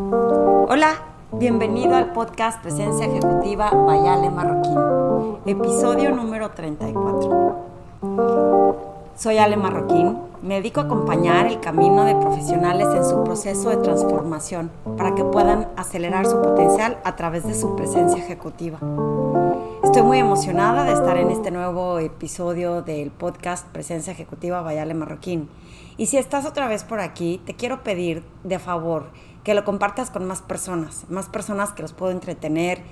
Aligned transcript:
Hola, 0.00 0.94
bienvenido 1.32 1.96
al 1.96 2.12
podcast 2.12 2.62
Presencia 2.62 3.06
Ejecutiva 3.06 3.72
Bayale 3.72 4.30
Marroquín, 4.30 4.78
episodio 5.44 6.12
número 6.14 6.52
34. 6.52 7.56
Soy 9.16 9.38
Ale 9.38 9.56
Marroquín, 9.56 10.16
me 10.40 10.54
dedico 10.54 10.80
a 10.80 10.84
acompañar 10.84 11.48
el 11.48 11.58
camino 11.58 12.04
de 12.04 12.14
profesionales 12.14 12.86
en 12.94 13.04
su 13.04 13.24
proceso 13.24 13.70
de 13.70 13.78
transformación 13.78 14.70
para 14.96 15.16
que 15.16 15.24
puedan 15.24 15.66
acelerar 15.76 16.26
su 16.26 16.40
potencial 16.40 16.98
a 17.02 17.16
través 17.16 17.44
de 17.44 17.54
su 17.54 17.74
presencia 17.74 18.22
ejecutiva. 18.22 18.78
Estoy 19.82 20.02
muy 20.02 20.18
emocionada 20.18 20.84
de 20.84 20.92
estar 20.92 21.16
en 21.16 21.30
este 21.30 21.50
nuevo 21.50 21.98
episodio 21.98 22.82
del 22.82 23.10
podcast 23.10 23.66
Presencia 23.68 24.12
Ejecutiva 24.12 24.60
Bayale 24.60 24.94
Marroquín. 24.94 25.48
Y 25.96 26.06
si 26.06 26.16
estás 26.16 26.46
otra 26.46 26.68
vez 26.68 26.84
por 26.84 27.00
aquí, 27.00 27.40
te 27.44 27.54
quiero 27.54 27.82
pedir 27.82 28.22
de 28.44 28.60
favor 28.60 29.06
que 29.48 29.54
lo 29.54 29.64
compartas 29.64 30.10
con 30.10 30.26
más 30.26 30.42
personas, 30.42 31.06
más 31.08 31.30
personas 31.30 31.72
que 31.72 31.80
los 31.80 31.94
puedo 31.94 32.12
entretener, 32.12 32.82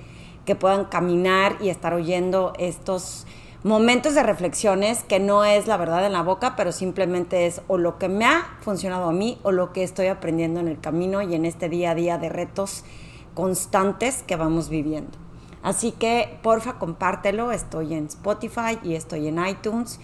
que 0.43 0.55
puedan 0.55 0.85
caminar 0.85 1.55
y 1.61 1.69
estar 1.69 1.93
oyendo 1.93 2.53
estos 2.57 3.27
momentos 3.63 4.15
de 4.15 4.23
reflexiones 4.23 5.03
que 5.03 5.19
no 5.19 5.45
es 5.45 5.67
la 5.67 5.77
verdad 5.77 6.03
en 6.03 6.13
la 6.13 6.23
boca, 6.23 6.55
pero 6.55 6.71
simplemente 6.71 7.45
es 7.45 7.61
o 7.67 7.77
lo 7.77 7.99
que 7.99 8.09
me 8.09 8.25
ha 8.25 8.57
funcionado 8.61 9.07
a 9.07 9.11
mí 9.11 9.37
o 9.43 9.51
lo 9.51 9.71
que 9.71 9.83
estoy 9.83 10.07
aprendiendo 10.07 10.59
en 10.59 10.67
el 10.67 10.79
camino 10.79 11.21
y 11.21 11.35
en 11.35 11.45
este 11.45 11.69
día 11.69 11.91
a 11.91 11.93
día 11.93 12.17
de 12.17 12.29
retos 12.29 12.83
constantes 13.35 14.23
que 14.23 14.35
vamos 14.35 14.69
viviendo. 14.69 15.15
Así 15.61 15.91
que 15.91 16.39
porfa 16.41 16.79
compártelo, 16.79 17.51
estoy 17.51 17.93
en 17.93 18.07
Spotify 18.07 18.79
y 18.81 18.95
estoy 18.95 19.27
en 19.27 19.45
iTunes 19.45 19.99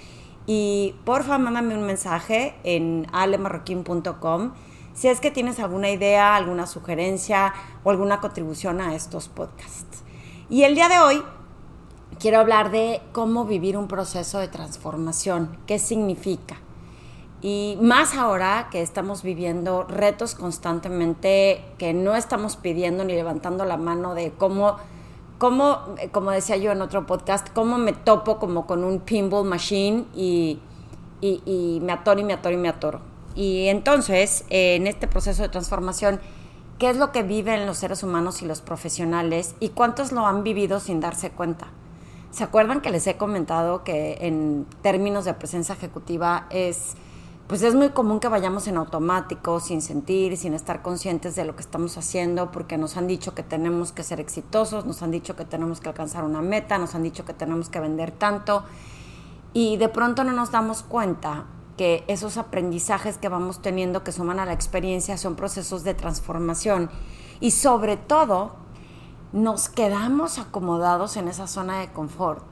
y 0.46 0.94
porfa 1.04 1.40
mándame 1.40 1.76
un 1.76 1.88
mensaje 1.88 2.54
en 2.64 3.08
alemarroquín.com 3.12 4.52
si 4.94 5.08
es 5.08 5.20
que 5.20 5.32
tienes 5.32 5.60
alguna 5.60 5.90
idea, 5.90 6.36
alguna 6.36 6.68
sugerencia 6.68 7.54
o 7.84 7.90
alguna 7.90 8.20
contribución 8.22 8.80
a 8.80 8.96
estos 8.96 9.28
podcasts. 9.28 10.04
Y 10.50 10.64
el 10.64 10.76
día 10.76 10.88
de 10.88 11.00
hoy 11.00 11.24
quiero 12.20 12.40
hablar 12.40 12.72
de 12.72 13.02
cómo 13.12 13.46
vivir 13.46 13.76
un 13.76 13.88
proceso 13.88 14.40
de 14.40 14.48
transformación, 14.48 15.58
qué 15.66 15.80
significa. 15.80 16.58
Y 17.42 17.78
más 17.82 18.16
ahora 18.16 18.70
que 18.72 18.82
estamos 18.82 19.24
viviendo 19.24 19.84
retos 19.84 20.36
constantemente, 20.36 21.66
que 21.78 21.94
no 21.94 22.16
estamos 22.16 22.56
pidiendo 22.56 23.04
ni 23.04 23.14
levantando 23.14 23.66
la 23.66 23.78
mano 23.78 24.14
de 24.14 24.32
cómo, 24.32 24.78
cómo 25.40 25.80
como 26.12 26.32
decía 26.32 26.56
yo 26.56 26.72
en 26.72 26.82
otro 26.82 27.06
podcast, 27.06 27.50
cómo 27.50 27.78
me 27.78 27.92
topo 27.92 28.38
como 28.38 28.66
con 28.66 28.84
un 28.84 29.00
pinball 29.00 29.46
machine 29.46 30.06
y, 30.14 30.60
y, 31.20 31.42
y 31.46 31.80
me 31.82 31.92
atoro 31.92 32.22
y 32.22 32.24
me 32.24 32.34
atoro 32.34 32.56
y 32.56 32.60
me 32.60 32.70
atoro 32.70 33.13
y 33.36 33.68
entonces, 33.68 34.46
en 34.50 34.88
este 34.88 35.08
proceso 35.08 35.42
de 35.42 35.50
transformación, 35.50 36.20
¿qué 36.80 36.90
es 36.90 36.98
lo 36.98 37.12
que 37.12 37.24
viven 37.24 37.66
los 37.66 37.78
seres 37.78 38.04
humanos 38.04 38.42
y 38.42 38.46
los 38.46 38.62
profesionales 38.62 39.56
y 39.60 39.70
cuántos 39.70 40.12
lo 40.12 40.26
han 40.26 40.44
vivido 40.44 40.80
sin 40.80 41.00
darse 41.00 41.32
cuenta? 41.32 41.68
¿Se 42.32 42.44
acuerdan 42.44 42.82
que 42.82 42.90
les 42.90 43.06
he 43.08 43.18
comentado 43.18 43.84
que 43.84 44.18
en 44.22 44.66
términos 44.82 45.26
de 45.26 45.34
presencia 45.34 45.76
ejecutiva 45.76 46.48
es 46.50 46.96
pues 47.48 47.62
es 47.62 47.76
muy 47.76 47.90
común 47.90 48.20
que 48.20 48.30
vayamos 48.30 48.68
en 48.68 48.78
automático, 48.78 49.60
sin 49.60 49.82
sentir, 49.82 50.38
sin 50.38 50.54
estar 50.54 50.82
conscientes 50.82 51.36
de 51.36 51.44
lo 51.44 51.56
que 51.56 51.62
estamos 51.62 51.98
haciendo, 51.98 52.52
porque 52.52 52.78
nos 52.78 52.96
han 52.96 53.06
dicho 53.06 53.36
que 53.36 53.44
tenemos 53.44 53.92
que 53.92 54.02
ser 54.04 54.20
exitosos, 54.20 54.86
nos 54.86 55.04
han 55.04 55.12
dicho 55.12 55.36
que 55.36 55.44
tenemos 55.44 55.82
que 55.82 55.90
alcanzar 55.90 56.24
una 56.24 56.42
meta, 56.42 56.78
nos 56.78 56.96
han 56.96 57.04
dicho 57.04 57.26
que 57.26 57.34
tenemos 57.34 57.68
que 57.68 57.82
vender 57.82 58.12
tanto, 58.12 58.64
y 59.52 59.76
de 59.78 59.90
pronto 59.90 60.24
no 60.24 60.32
nos 60.32 60.52
damos 60.52 60.84
cuenta 60.84 61.46
que 61.78 62.04
esos 62.08 62.38
aprendizajes 62.38 63.18
que 63.18 63.30
vamos 63.30 63.62
teniendo 63.62 64.04
que 64.04 64.12
suman 64.12 64.40
a 64.40 64.46
la 64.46 64.54
experiencia 64.54 65.18
son 65.18 65.36
procesos 65.36 65.84
de 65.84 65.94
transformación 65.94 66.90
y 67.40 67.52
sobre 67.52 67.98
todo 67.98 68.56
nos 69.32 69.70
quedamos 69.70 70.38
acomodados 70.38 71.18
en 71.18 71.28
esa 71.28 71.48
zona 71.48 71.80
de 71.80 71.92
confort 71.92 72.44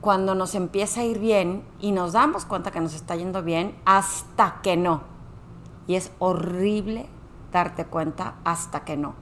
cuando 0.00 0.34
nos 0.34 0.54
empieza 0.54 1.00
a 1.00 1.04
ir 1.04 1.18
bien 1.18 1.64
y 1.80 1.92
nos 1.92 2.12
damos 2.12 2.44
cuenta 2.44 2.70
que 2.70 2.80
nos 2.80 2.94
está 2.94 3.16
yendo 3.16 3.42
bien 3.42 3.76
hasta 3.84 4.60
que 4.62 4.76
no. 4.76 5.02
Y 5.86 5.96
es 5.96 6.12
horrible 6.18 7.08
darte 7.52 7.84
cuenta 7.84 8.36
hasta 8.44 8.84
que 8.84 8.96
no. 8.96 9.14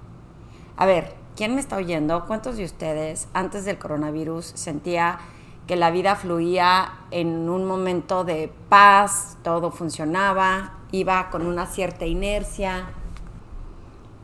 A 0.77 0.85
ver, 0.85 1.15
¿quién 1.37 1.55
me 1.55 1.61
está 1.61 1.77
oyendo? 1.77 2.27
¿Cuántos 2.27 2.57
de 2.57 2.65
ustedes 2.65 3.29
antes 3.33 3.65
del 3.65 3.79
coronavirus 3.79 4.53
sentía 4.55 5.19
que 5.67 5.77
la 5.77 5.91
vida 5.91 6.15
fluía 6.17 6.93
en 7.11 7.49
un 7.49 7.65
momento 7.65 8.25
de 8.25 8.53
paz, 8.69 9.37
todo 9.43 9.71
funcionaba, 9.71 10.79
iba 10.93 11.29
con 11.31 11.47
una 11.47 11.67
cierta 11.67 12.07
inercia. 12.07 12.89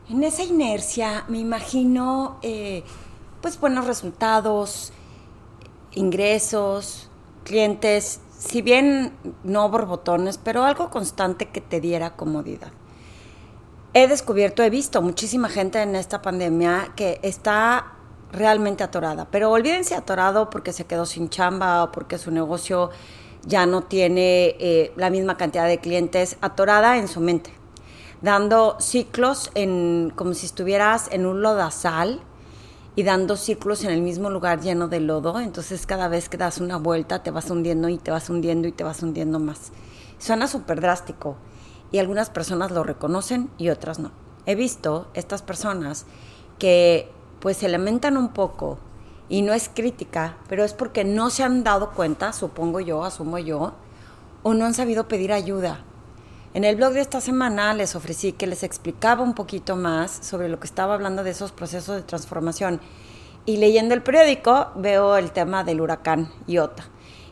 En 0.09 0.23
esa 0.23 0.43
inercia 0.43 1.25
me 1.27 1.39
imagino 1.39 2.37
eh, 2.41 2.83
pues 3.41 3.59
buenos 3.59 3.85
resultados, 3.85 4.93
ingresos, 5.91 7.09
clientes, 7.43 8.21
si 8.37 8.61
bien 8.61 9.13
no 9.43 9.69
borbotones, 9.69 10.37
pero 10.37 10.63
algo 10.63 10.89
constante 10.89 11.49
que 11.49 11.61
te 11.61 11.81
diera 11.81 12.15
comodidad. 12.15 12.71
He 13.93 14.07
descubierto, 14.07 14.63
he 14.63 14.69
visto 14.69 15.01
muchísima 15.01 15.49
gente 15.49 15.81
en 15.81 15.95
esta 15.95 16.21
pandemia 16.21 16.93
que 16.95 17.19
está 17.21 17.92
realmente 18.33 18.83
atorada. 18.83 19.27
Pero 19.31 19.51
olvídense 19.51 19.95
atorado 19.95 20.49
porque 20.49 20.73
se 20.73 20.85
quedó 20.85 21.05
sin 21.05 21.29
chamba 21.29 21.83
o 21.83 21.91
porque 21.91 22.17
su 22.17 22.31
negocio 22.31 22.89
ya 23.45 23.65
no 23.65 23.83
tiene 23.83 24.55
eh, 24.59 24.91
la 24.95 25.09
misma 25.09 25.37
cantidad 25.37 25.67
de 25.67 25.79
clientes, 25.79 26.37
atorada 26.41 26.97
en 26.97 27.07
su 27.07 27.19
mente, 27.19 27.53
dando 28.21 28.77
ciclos 28.79 29.51
en, 29.53 30.11
como 30.15 30.33
si 30.33 30.45
estuvieras 30.45 31.07
en 31.11 31.25
un 31.25 31.41
lodazal 31.41 32.21
y 32.95 33.03
dando 33.03 33.35
ciclos 33.35 33.83
en 33.83 33.91
el 33.91 34.01
mismo 34.01 34.29
lugar 34.29 34.61
lleno 34.61 34.87
de 34.87 34.99
lodo. 34.99 35.39
Entonces 35.39 35.85
cada 35.85 36.07
vez 36.07 36.29
que 36.29 36.37
das 36.37 36.59
una 36.59 36.77
vuelta 36.77 37.21
te 37.21 37.31
vas 37.31 37.49
hundiendo 37.49 37.89
y 37.89 37.97
te 37.97 38.11
vas 38.11 38.29
hundiendo 38.29 38.67
y 38.67 38.71
te 38.71 38.83
vas 38.83 39.03
hundiendo 39.03 39.39
más. 39.39 39.71
Suena 40.19 40.47
súper 40.47 40.79
drástico 40.79 41.35
y 41.91 41.99
algunas 41.99 42.29
personas 42.29 42.71
lo 42.71 42.83
reconocen 42.83 43.49
y 43.57 43.69
otras 43.69 43.99
no. 43.99 44.11
He 44.45 44.55
visto 44.55 45.07
estas 45.13 45.41
personas 45.41 46.05
que 46.59 47.09
pues 47.43 47.57
se 47.57 47.67
lamentan 47.67 48.15
un 48.15 48.29
poco 48.29 48.77
y 49.27 49.41
no 49.41 49.51
es 49.51 49.67
crítica, 49.67 50.37
pero 50.47 50.63
es 50.63 50.73
porque 50.73 51.03
no 51.03 51.29
se 51.29 51.43
han 51.43 51.65
dado 51.65 51.91
cuenta, 51.91 52.31
supongo 52.31 52.79
yo, 52.79 53.03
asumo 53.03 53.37
yo, 53.37 53.73
o 54.43 54.53
no 54.53 54.63
han 54.63 54.73
sabido 54.73 55.09
pedir 55.09 55.33
ayuda. 55.33 55.81
En 56.53 56.63
el 56.63 56.77
blog 56.77 56.93
de 56.93 57.01
esta 57.01 57.19
semana 57.19 57.73
les 57.73 57.97
ofrecí 57.97 58.31
que 58.31 58.47
les 58.47 58.63
explicaba 58.63 59.23
un 59.23 59.33
poquito 59.33 59.75
más 59.75 60.19
sobre 60.21 60.47
lo 60.47 60.61
que 60.61 60.67
estaba 60.67 60.93
hablando 60.93 61.21
de 61.25 61.31
esos 61.31 61.51
procesos 61.51 61.97
de 61.97 62.03
transformación. 62.03 62.79
Y 63.45 63.57
leyendo 63.57 63.93
el 63.93 64.03
periódico 64.03 64.67
veo 64.75 65.17
el 65.17 65.31
tema 65.31 65.65
del 65.65 65.81
huracán 65.81 66.31
Iota 66.47 66.85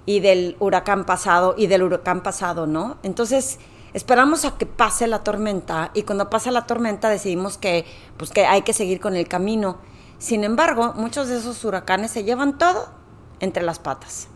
y 0.06 0.20
del 0.20 0.58
huracán 0.60 1.06
pasado 1.06 1.56
y 1.58 1.68
del 1.68 1.84
huracán 1.84 2.22
pasado, 2.22 2.68
¿no? 2.68 2.98
Entonces, 3.04 3.60
esperamos 3.94 4.44
a 4.44 4.58
que 4.58 4.66
pase 4.66 5.08
la 5.08 5.20
tormenta 5.20 5.92
y 5.94 6.04
cuando 6.04 6.30
pasa 6.30 6.52
la 6.52 6.66
tormenta 6.66 7.08
decidimos 7.08 7.58
que 7.58 7.86
pues 8.18 8.32
que 8.32 8.46
hay 8.46 8.64
que 8.64 8.74
seguir 8.74 9.00
con 9.00 9.16
el 9.16 9.30
camino 9.30 9.78
sin 10.22 10.44
embargo, 10.44 10.94
muchos 10.96 11.30
de 11.30 11.38
esos 11.38 11.66
huracanes 11.66 12.12
se 12.12 12.24
llevan 12.24 12.60
todo 12.60 12.90
entre 13.40 13.64
las 13.64 13.80
patas. 13.80 14.28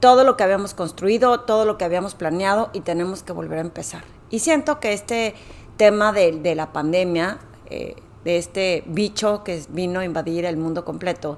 Todo 0.00 0.24
lo 0.24 0.38
que 0.38 0.42
habíamos 0.42 0.72
construido, 0.72 1.40
todo 1.40 1.66
lo 1.66 1.76
que 1.76 1.84
habíamos 1.84 2.14
planeado 2.14 2.70
y 2.72 2.80
tenemos 2.80 3.22
que 3.22 3.34
volver 3.34 3.58
a 3.58 3.60
empezar. 3.60 4.04
Y 4.30 4.38
siento 4.38 4.80
que 4.80 4.94
este 4.94 5.34
tema 5.76 6.12
de, 6.12 6.54
la 6.54 6.72
pandemia, 6.72 7.40
eh, 7.66 7.96
de 8.24 8.38
este 8.38 8.84
bicho 8.86 9.44
que 9.44 9.62
vino 9.68 10.00
a 10.00 10.06
invadir 10.06 10.46
el 10.46 10.56
mundo 10.56 10.86
completo, 10.86 11.36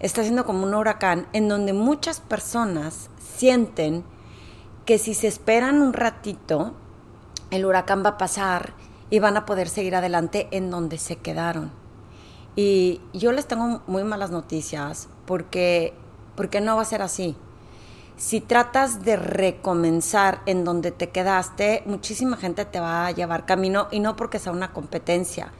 está 0.00 0.22
siendo 0.22 0.44
como 0.44 0.64
un 0.64 0.74
huracán 0.74 1.28
en 1.32 1.48
donde 1.48 1.72
muchas 1.72 2.20
personas 2.20 3.10
sienten 3.36 4.02
que 4.86 4.98
si 4.98 5.14
se 5.14 5.28
esperan 5.28 5.80
un 5.80 5.92
ratito, 5.92 6.72
el 7.52 7.64
huracán 7.64 8.04
va 8.04 8.10
a 8.10 8.18
pasar 8.18 8.74
y 9.08 9.20
van 9.20 9.36
a 9.36 9.46
poder 9.46 9.68
seguir 9.68 9.94
adelante 9.94 10.48
en 10.50 10.68
donde 10.68 10.98
se 10.98 11.14
quedaron. 11.14 11.83
Y 12.56 13.00
yo 13.12 13.32
les 13.32 13.46
tengo 13.46 13.82
muy 13.86 14.04
malas 14.04 14.30
noticias 14.30 15.08
porque, 15.26 15.92
porque 16.36 16.60
no 16.60 16.76
va 16.76 16.82
a 16.82 16.86
ser 16.86 17.02
así. 17.02 17.36
Si 18.16 18.40
tratas 18.40 19.04
de 19.04 19.16
recomenzar 19.16 20.40
en 20.46 20.64
donde 20.64 20.92
te 20.92 21.10
quedaste, 21.10 21.82
muchísima 21.84 22.36
gente 22.36 22.64
te 22.64 22.78
va 22.78 23.06
a 23.06 23.10
llevar 23.10 23.44
camino 23.44 23.88
y 23.90 23.98
no 23.98 24.14
porque 24.14 24.38
sea 24.38 24.52
una 24.52 24.72
competencia, 24.72 25.52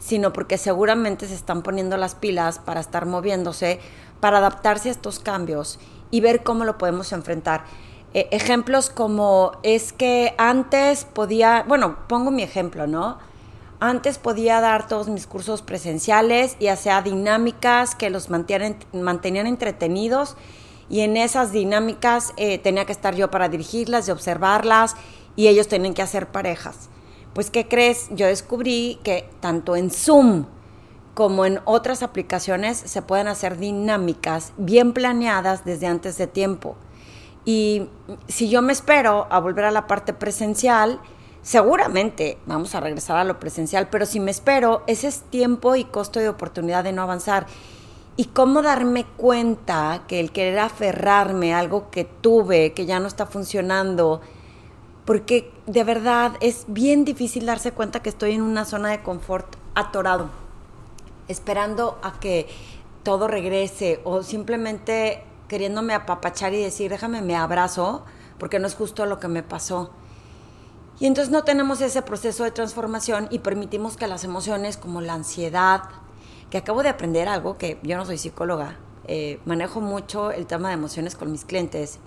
sino 0.00 0.32
porque 0.32 0.58
seguramente 0.58 1.28
se 1.28 1.34
están 1.34 1.62
poniendo 1.62 1.96
las 1.96 2.16
pilas 2.16 2.58
para 2.58 2.80
estar 2.80 3.06
moviéndose, 3.06 3.78
para 4.18 4.38
adaptarse 4.38 4.88
a 4.88 4.92
estos 4.92 5.20
cambios 5.20 5.78
y 6.10 6.20
ver 6.20 6.42
cómo 6.42 6.64
lo 6.64 6.78
podemos 6.78 7.12
enfrentar. 7.12 7.64
Eh, 8.12 8.26
ejemplos 8.32 8.90
como 8.90 9.52
es 9.62 9.92
que 9.92 10.34
antes 10.36 11.04
podía, 11.04 11.64
bueno, 11.68 11.96
pongo 12.08 12.32
mi 12.32 12.42
ejemplo, 12.42 12.88
¿no? 12.88 13.18
Antes 13.80 14.18
podía 14.18 14.60
dar 14.60 14.86
todos 14.88 15.08
mis 15.08 15.26
cursos 15.26 15.62
presenciales 15.62 16.54
y 16.60 16.66
hacía 16.66 17.00
dinámicas 17.00 17.94
que 17.94 18.10
los 18.10 18.28
mantenían, 18.28 19.46
entretenidos 19.46 20.36
y 20.90 21.00
en 21.00 21.16
esas 21.16 21.50
dinámicas 21.50 22.34
eh, 22.36 22.58
tenía 22.58 22.84
que 22.84 22.92
estar 22.92 23.14
yo 23.14 23.30
para 23.30 23.48
dirigirlas 23.48 24.06
y 24.06 24.10
observarlas 24.10 24.96
y 25.34 25.48
ellos 25.48 25.66
tenían 25.66 25.94
que 25.94 26.02
hacer 26.02 26.26
parejas. 26.26 26.90
Pues, 27.32 27.50
¿qué 27.50 27.68
crees? 27.68 28.08
Yo 28.10 28.26
descubrí 28.26 28.98
que 29.02 29.30
tanto 29.40 29.76
en 29.76 29.90
Zoom 29.90 30.44
como 31.14 31.46
en 31.46 31.60
otras 31.64 32.02
aplicaciones 32.02 32.76
se 32.76 33.00
pueden 33.00 33.28
hacer 33.28 33.56
dinámicas 33.56 34.52
bien 34.58 34.92
planeadas 34.92 35.64
desde 35.64 35.86
antes 35.86 36.18
de 36.18 36.26
tiempo. 36.26 36.76
Y 37.46 37.88
si 38.28 38.50
yo 38.50 38.60
me 38.60 38.74
espero 38.74 39.26
a 39.30 39.40
volver 39.40 39.64
a 39.64 39.70
la 39.70 39.86
parte 39.86 40.12
presencial, 40.12 41.00
seguramente 41.42 42.38
vamos 42.46 42.74
a 42.74 42.80
regresar 42.80 43.16
a 43.16 43.24
lo 43.24 43.40
presencial, 43.40 43.88
pero 43.88 44.06
si 44.06 44.20
me 44.20 44.30
espero, 44.30 44.82
ese 44.86 45.08
es 45.08 45.22
tiempo 45.22 45.76
y 45.76 45.84
costo 45.84 46.20
de 46.20 46.28
oportunidad 46.28 46.84
de 46.84 46.92
no 46.92 47.02
avanzar. 47.02 47.46
Y 48.16 48.26
cómo 48.26 48.60
darme 48.60 49.06
cuenta 49.16 50.02
que 50.06 50.20
el 50.20 50.32
querer 50.32 50.58
aferrarme 50.58 51.54
a 51.54 51.58
algo 51.58 51.90
que 51.90 52.04
tuve, 52.04 52.72
que 52.74 52.84
ya 52.84 53.00
no 53.00 53.06
está 53.08 53.24
funcionando, 53.24 54.20
porque 55.06 55.50
de 55.66 55.84
verdad 55.84 56.32
es 56.40 56.64
bien 56.68 57.04
difícil 57.04 57.46
darse 57.46 57.72
cuenta 57.72 58.02
que 58.02 58.10
estoy 58.10 58.32
en 58.32 58.42
una 58.42 58.64
zona 58.64 58.90
de 58.90 59.02
confort 59.02 59.56
atorado, 59.74 60.28
esperando 61.28 61.98
a 62.02 62.20
que 62.20 62.46
todo 63.02 63.26
regrese 63.26 64.00
o 64.04 64.22
simplemente 64.22 65.24
queriéndome 65.48 65.94
apapachar 65.94 66.52
y 66.52 66.62
decir, 66.62 66.90
déjame, 66.90 67.22
me 67.22 67.36
abrazo, 67.36 68.04
porque 68.38 68.58
no 68.58 68.66
es 68.66 68.74
justo 68.74 69.06
lo 69.06 69.18
que 69.18 69.28
me 69.28 69.42
pasó. 69.42 69.90
Y 71.00 71.06
entonces 71.06 71.32
no 71.32 71.44
tenemos 71.44 71.80
ese 71.80 72.02
proceso 72.02 72.44
de 72.44 72.50
transformación 72.50 73.26
y 73.30 73.38
permitimos 73.38 73.96
que 73.96 74.06
las 74.06 74.22
emociones 74.22 74.76
como 74.76 75.00
la 75.00 75.14
ansiedad, 75.14 75.84
que 76.50 76.58
acabo 76.58 76.82
de 76.82 76.90
aprender 76.90 77.26
algo 77.26 77.56
que 77.56 77.78
yo 77.82 77.96
no 77.96 78.04
soy 78.04 78.18
psicóloga, 78.18 78.76
eh, 79.08 79.40
manejo 79.46 79.80
mucho 79.80 80.30
el 80.30 80.46
tema 80.46 80.68
de 80.68 80.74
emociones 80.74 81.16
con 81.16 81.32
mis 81.32 81.46
clientes 81.46 82.00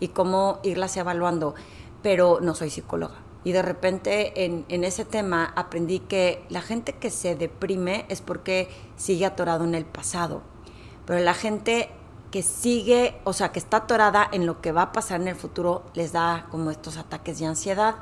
y 0.00 0.08
cómo 0.08 0.60
irlas 0.62 0.96
evaluando, 0.96 1.54
pero 2.02 2.38
no 2.40 2.54
soy 2.54 2.70
psicóloga. 2.70 3.16
Y 3.44 3.52
de 3.52 3.60
repente 3.60 4.44
en, 4.46 4.64
en 4.70 4.82
ese 4.82 5.04
tema 5.04 5.52
aprendí 5.54 6.00
que 6.00 6.42
la 6.48 6.62
gente 6.62 6.94
que 6.94 7.10
se 7.10 7.36
deprime 7.36 8.06
es 8.08 8.22
porque 8.22 8.70
sigue 8.96 9.26
atorado 9.26 9.64
en 9.64 9.74
el 9.74 9.84
pasado, 9.84 10.40
pero 11.04 11.20
la 11.20 11.34
gente 11.34 11.90
que 12.30 12.42
sigue, 12.42 13.20
o 13.24 13.34
sea, 13.34 13.52
que 13.52 13.58
está 13.58 13.78
atorada 13.78 14.26
en 14.32 14.46
lo 14.46 14.62
que 14.62 14.72
va 14.72 14.82
a 14.82 14.92
pasar 14.92 15.20
en 15.20 15.28
el 15.28 15.36
futuro, 15.36 15.84
les 15.92 16.12
da 16.12 16.46
como 16.50 16.70
estos 16.70 16.96
ataques 16.96 17.38
de 17.38 17.46
ansiedad. 17.46 17.96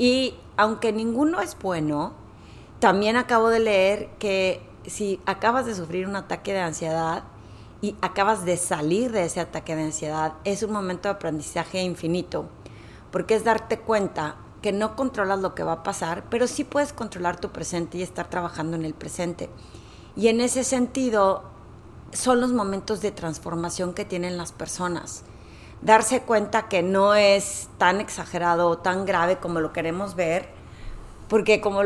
Y 0.00 0.32
aunque 0.56 0.94
ninguno 0.94 1.42
es 1.42 1.54
bueno, 1.60 2.14
también 2.78 3.16
acabo 3.16 3.50
de 3.50 3.60
leer 3.60 4.08
que 4.18 4.66
si 4.86 5.20
acabas 5.26 5.66
de 5.66 5.74
sufrir 5.74 6.08
un 6.08 6.16
ataque 6.16 6.54
de 6.54 6.60
ansiedad 6.60 7.24
y 7.82 7.94
acabas 8.00 8.46
de 8.46 8.56
salir 8.56 9.12
de 9.12 9.26
ese 9.26 9.40
ataque 9.40 9.76
de 9.76 9.82
ansiedad, 9.82 10.32
es 10.44 10.62
un 10.62 10.72
momento 10.72 11.10
de 11.10 11.16
aprendizaje 11.16 11.82
infinito, 11.82 12.48
porque 13.10 13.34
es 13.34 13.44
darte 13.44 13.78
cuenta 13.78 14.36
que 14.62 14.72
no 14.72 14.96
controlas 14.96 15.40
lo 15.40 15.54
que 15.54 15.64
va 15.64 15.72
a 15.72 15.82
pasar, 15.82 16.24
pero 16.30 16.46
sí 16.46 16.64
puedes 16.64 16.94
controlar 16.94 17.38
tu 17.38 17.50
presente 17.50 17.98
y 17.98 18.02
estar 18.02 18.30
trabajando 18.30 18.78
en 18.78 18.86
el 18.86 18.94
presente. 18.94 19.50
Y 20.16 20.28
en 20.28 20.40
ese 20.40 20.64
sentido, 20.64 21.42
son 22.14 22.40
los 22.40 22.54
momentos 22.54 23.02
de 23.02 23.10
transformación 23.10 23.92
que 23.92 24.06
tienen 24.06 24.38
las 24.38 24.52
personas. 24.52 25.24
Darse 25.82 26.22
cuenta 26.22 26.68
que 26.68 26.82
no 26.82 27.14
es 27.14 27.68
tan 27.78 28.00
exagerado 28.00 28.68
o 28.68 28.78
tan 28.78 29.06
grave 29.06 29.38
como 29.38 29.60
lo 29.60 29.72
queremos 29.72 30.14
ver, 30.14 30.48
porque 31.28 31.60
como 31.60 31.82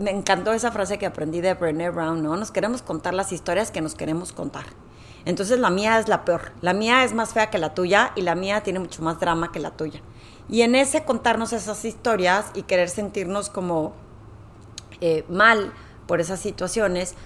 me 0.00 0.10
encantó 0.10 0.52
esa 0.52 0.72
frase 0.72 0.98
que 0.98 1.06
aprendí 1.06 1.40
de 1.40 1.54
Brené 1.54 1.90
Brown, 1.90 2.22
¿no? 2.22 2.36
Nos 2.36 2.50
queremos 2.50 2.82
contar 2.82 3.14
las 3.14 3.30
historias 3.30 3.70
que 3.70 3.82
nos 3.82 3.94
queremos 3.94 4.32
contar. 4.32 4.64
Entonces 5.26 5.58
la 5.58 5.70
mía 5.70 5.98
es 5.98 6.08
la 6.08 6.24
peor, 6.24 6.52
la 6.60 6.72
mía 6.72 7.04
es 7.04 7.12
más 7.12 7.32
fea 7.32 7.50
que 7.50 7.58
la 7.58 7.74
tuya 7.74 8.12
y 8.14 8.22
la 8.22 8.34
mía 8.34 8.62
tiene 8.62 8.78
mucho 8.78 9.02
más 9.02 9.20
drama 9.20 9.52
que 9.52 9.60
la 9.60 9.72
tuya. 9.72 10.00
Y 10.48 10.62
en 10.62 10.74
ese 10.74 11.04
contarnos 11.04 11.52
esas 11.52 11.84
historias 11.84 12.46
y 12.54 12.62
querer 12.62 12.88
sentirnos 12.88 13.50
como 13.50 13.92
eh, 15.00 15.24
mal 15.28 15.72
por 16.06 16.20
esas 16.20 16.40
situaciones, 16.40 17.16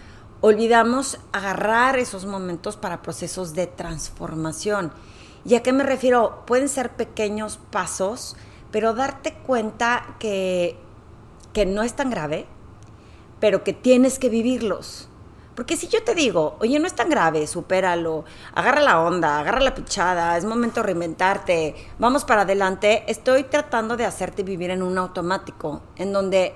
olvidamos 0.40 1.19
agarrar 1.32 1.99
esos 1.99 2.25
momentos 2.25 2.76
para 2.76 3.02
procesos 3.02 3.55
de 3.55 3.66
transformación. 3.66 4.93
¿Y 5.44 5.54
a 5.54 5.62
qué 5.62 5.72
me 5.72 5.84
refiero? 5.84 6.42
Pueden 6.46 6.69
ser 6.69 6.90
pequeños 6.90 7.58
pasos, 7.70 8.37
pero 8.70 8.94
darte 8.94 9.34
cuenta 9.34 10.16
que, 10.19 10.76
que 11.52 11.66
no 11.66 11.82
es 11.82 11.94
tan 11.94 12.10
grave, 12.10 12.46
pero 13.40 13.64
que 13.64 13.72
tienes 13.72 14.19
que 14.19 14.28
vivirlos. 14.28 15.08
Porque 15.54 15.76
si 15.76 15.88
yo 15.88 16.02
te 16.02 16.14
digo, 16.14 16.56
oye, 16.60 16.78
no 16.78 16.87
es 16.87 16.94
tan 16.94 17.10
grave, 17.10 17.46
supéralo, 17.46 18.25
agarra 18.54 18.81
la 18.81 19.00
onda, 19.00 19.40
agarra 19.40 19.60
la 19.60 19.75
pichada, 19.75 20.37
es 20.37 20.44
momento 20.44 20.81
de 20.81 20.87
reinventarte, 20.87 21.75
vamos 21.98 22.25
para 22.25 22.42
adelante, 22.42 23.04
estoy 23.08 23.44
tratando 23.44 23.96
de 23.96 24.06
hacerte 24.06 24.42
vivir 24.42 24.70
en 24.70 24.82
un 24.82 24.96
automático, 24.96 25.82
en 25.96 26.12
donde 26.12 26.54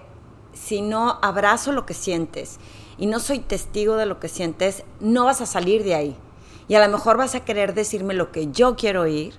si 0.55 0.81
no 0.81 1.19
abrazo 1.21 1.73
lo 1.73 1.85
que 1.85 1.93
sientes 1.93 2.59
y 2.97 3.07
no 3.07 3.19
soy 3.19 3.41
testigo 3.41 3.97
de 3.97 4.07
lo 4.07 4.21
que 4.21 4.29
sientes, 4.29 4.85
no 5.01 5.25
vas 5.25 5.41
a 5.41 5.47
salir 5.47 5.83
de 5.85 5.95
ahí. 5.97 6.17
Y 6.69 6.75
a 6.75 6.87
lo 6.87 6.93
mejor 6.93 7.17
vas 7.17 7.35
a 7.35 7.45
querer 7.45 7.75
decirme 7.75 8.15
lo 8.15 8.33
que 8.33 8.51
yo 8.51 8.77
quiero 8.77 9.03
oír, 9.03 9.35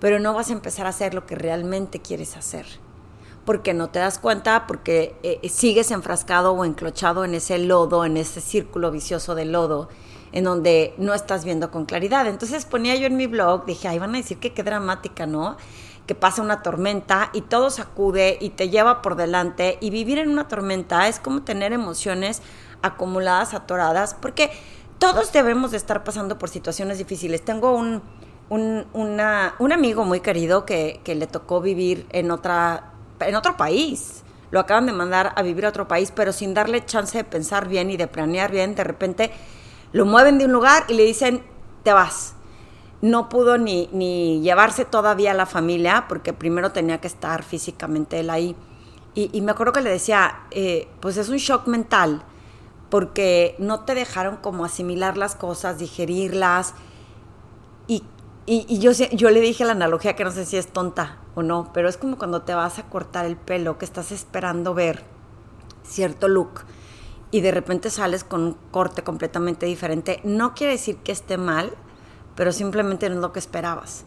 pero 0.00 0.18
no 0.18 0.34
vas 0.34 0.50
a 0.50 0.52
empezar 0.52 0.86
a 0.86 0.90
hacer 0.90 1.14
lo 1.14 1.26
que 1.26 1.34
realmente 1.34 2.00
quieres 2.00 2.36
hacer. 2.36 2.66
Porque 3.44 3.74
no 3.74 3.90
te 3.90 3.98
das 3.98 4.18
cuenta, 4.18 4.66
porque 4.66 5.16
eh, 5.22 5.48
sigues 5.48 5.90
enfrascado 5.90 6.52
o 6.52 6.64
enclochado 6.64 7.24
en 7.24 7.34
ese 7.34 7.58
lodo, 7.58 8.04
en 8.04 8.16
ese 8.16 8.40
círculo 8.40 8.90
vicioso 8.90 9.34
de 9.34 9.44
lodo, 9.44 9.88
en 10.32 10.44
donde 10.44 10.94
no 10.98 11.14
estás 11.14 11.44
viendo 11.44 11.70
con 11.70 11.84
claridad. 11.84 12.26
Entonces 12.26 12.64
ponía 12.64 12.96
yo 12.96 13.06
en 13.06 13.16
mi 13.16 13.26
blog, 13.26 13.66
dije, 13.66 13.88
ay, 13.88 13.98
van 13.98 14.14
a 14.14 14.18
decir 14.18 14.38
que 14.38 14.52
qué 14.52 14.62
dramática, 14.62 15.26
¿no? 15.26 15.56
que 16.06 16.14
pasa 16.14 16.42
una 16.42 16.62
tormenta 16.62 17.30
y 17.32 17.42
todo 17.42 17.70
sacude 17.70 18.36
y 18.40 18.50
te 18.50 18.68
lleva 18.68 19.00
por 19.00 19.16
delante 19.16 19.78
y 19.80 19.90
vivir 19.90 20.18
en 20.18 20.30
una 20.30 20.48
tormenta 20.48 21.08
es 21.08 21.18
como 21.18 21.42
tener 21.42 21.72
emociones 21.72 22.42
acumuladas, 22.82 23.54
atoradas, 23.54 24.14
porque 24.14 24.50
todos 25.12 25.32
debemos 25.32 25.70
de 25.70 25.76
estar 25.76 26.02
pasando 26.04 26.38
por 26.38 26.48
situaciones 26.48 26.98
difíciles. 26.98 27.44
Tengo 27.44 27.72
un, 27.74 28.02
un, 28.48 29.72
amigo 29.72 30.04
muy 30.04 30.20
querido 30.20 30.64
que, 30.64 31.00
que, 31.04 31.14
le 31.14 31.26
tocó 31.26 31.60
vivir 31.60 32.06
en, 32.10 32.30
otra, 32.30 32.92
en 33.20 33.34
otro 33.34 33.56
país. 33.56 34.22
Lo 34.50 34.60
acaban 34.60 34.86
de 34.86 34.92
mandar 34.92 35.32
a 35.36 35.42
vivir 35.42 35.66
a 35.66 35.68
otro 35.68 35.86
país, 35.88 36.10
pero 36.14 36.32
sin 36.32 36.54
darle 36.54 36.84
chance 36.84 37.18
de 37.18 37.24
pensar 37.24 37.68
bien 37.68 37.90
y 37.90 37.96
de 37.96 38.06
planear 38.06 38.50
bien, 38.50 38.74
de 38.74 38.84
repente 38.84 39.30
lo 39.92 40.06
mueven 40.06 40.38
de 40.38 40.46
un 40.46 40.52
lugar 40.52 40.84
y 40.88 40.94
le 40.94 41.04
dicen, 41.04 41.44
te 41.82 41.92
vas 41.92 42.34
no 43.04 43.28
pudo 43.28 43.58
ni, 43.58 43.90
ni 43.92 44.40
llevarse 44.40 44.86
todavía 44.86 45.32
a 45.32 45.34
la 45.34 45.44
familia 45.44 46.06
porque 46.08 46.32
primero 46.32 46.72
tenía 46.72 47.02
que 47.02 47.06
estar 47.06 47.42
físicamente 47.42 48.20
él 48.20 48.30
ahí. 48.30 48.56
Y, 49.14 49.42
me 49.42 49.52
acuerdo 49.52 49.74
que 49.74 49.82
le 49.82 49.90
decía, 49.90 50.40
eh, 50.50 50.88
pues 50.98 51.18
es 51.18 51.28
un 51.28 51.36
shock 51.36 51.68
mental 51.68 52.24
porque 52.94 53.56
no 53.58 53.80
te 53.80 53.96
dejaron 53.96 54.36
como 54.36 54.64
asimilar 54.64 55.16
las 55.16 55.34
cosas, 55.34 55.80
digerirlas. 55.80 56.74
Y, 57.88 58.04
y, 58.46 58.78
yo, 58.78 58.92
yo 58.92 59.30
le 59.30 59.40
dije 59.40 59.64
la 59.64 59.72
analogía 59.72 60.14
que 60.14 60.22
no 60.22 60.30
sé 60.30 60.44
si 60.44 60.56
es 60.56 60.68
tonta 60.68 61.18
o 61.34 61.42
no, 61.42 61.72
pero 61.74 61.88
es 61.88 61.96
como 61.96 62.18
cuando 62.18 62.42
te 62.42 62.54
vas 62.54 62.78
a 62.78 62.84
cortar 62.84 63.26
el 63.26 63.36
pelo, 63.36 63.78
que 63.78 63.84
estás 63.84 64.12
esperando 64.12 64.74
ver 64.74 65.02
cierto 65.82 66.28
look 66.28 66.60
y 67.32 67.40
de 67.40 67.50
repente 67.50 67.90
sales 67.90 68.22
con 68.22 68.42
un 68.42 68.56
corte 68.70 69.02
completamente 69.02 69.66
diferente. 69.66 70.20
No 70.22 70.54
quiere 70.54 70.74
decir 70.74 70.98
que 70.98 71.10
esté 71.10 71.36
mal, 71.36 71.72
pero 72.36 72.52
simplemente 72.52 73.08
no 73.08 73.16
es 73.16 73.20
lo 73.20 73.32
que 73.32 73.40
esperabas. 73.40 74.04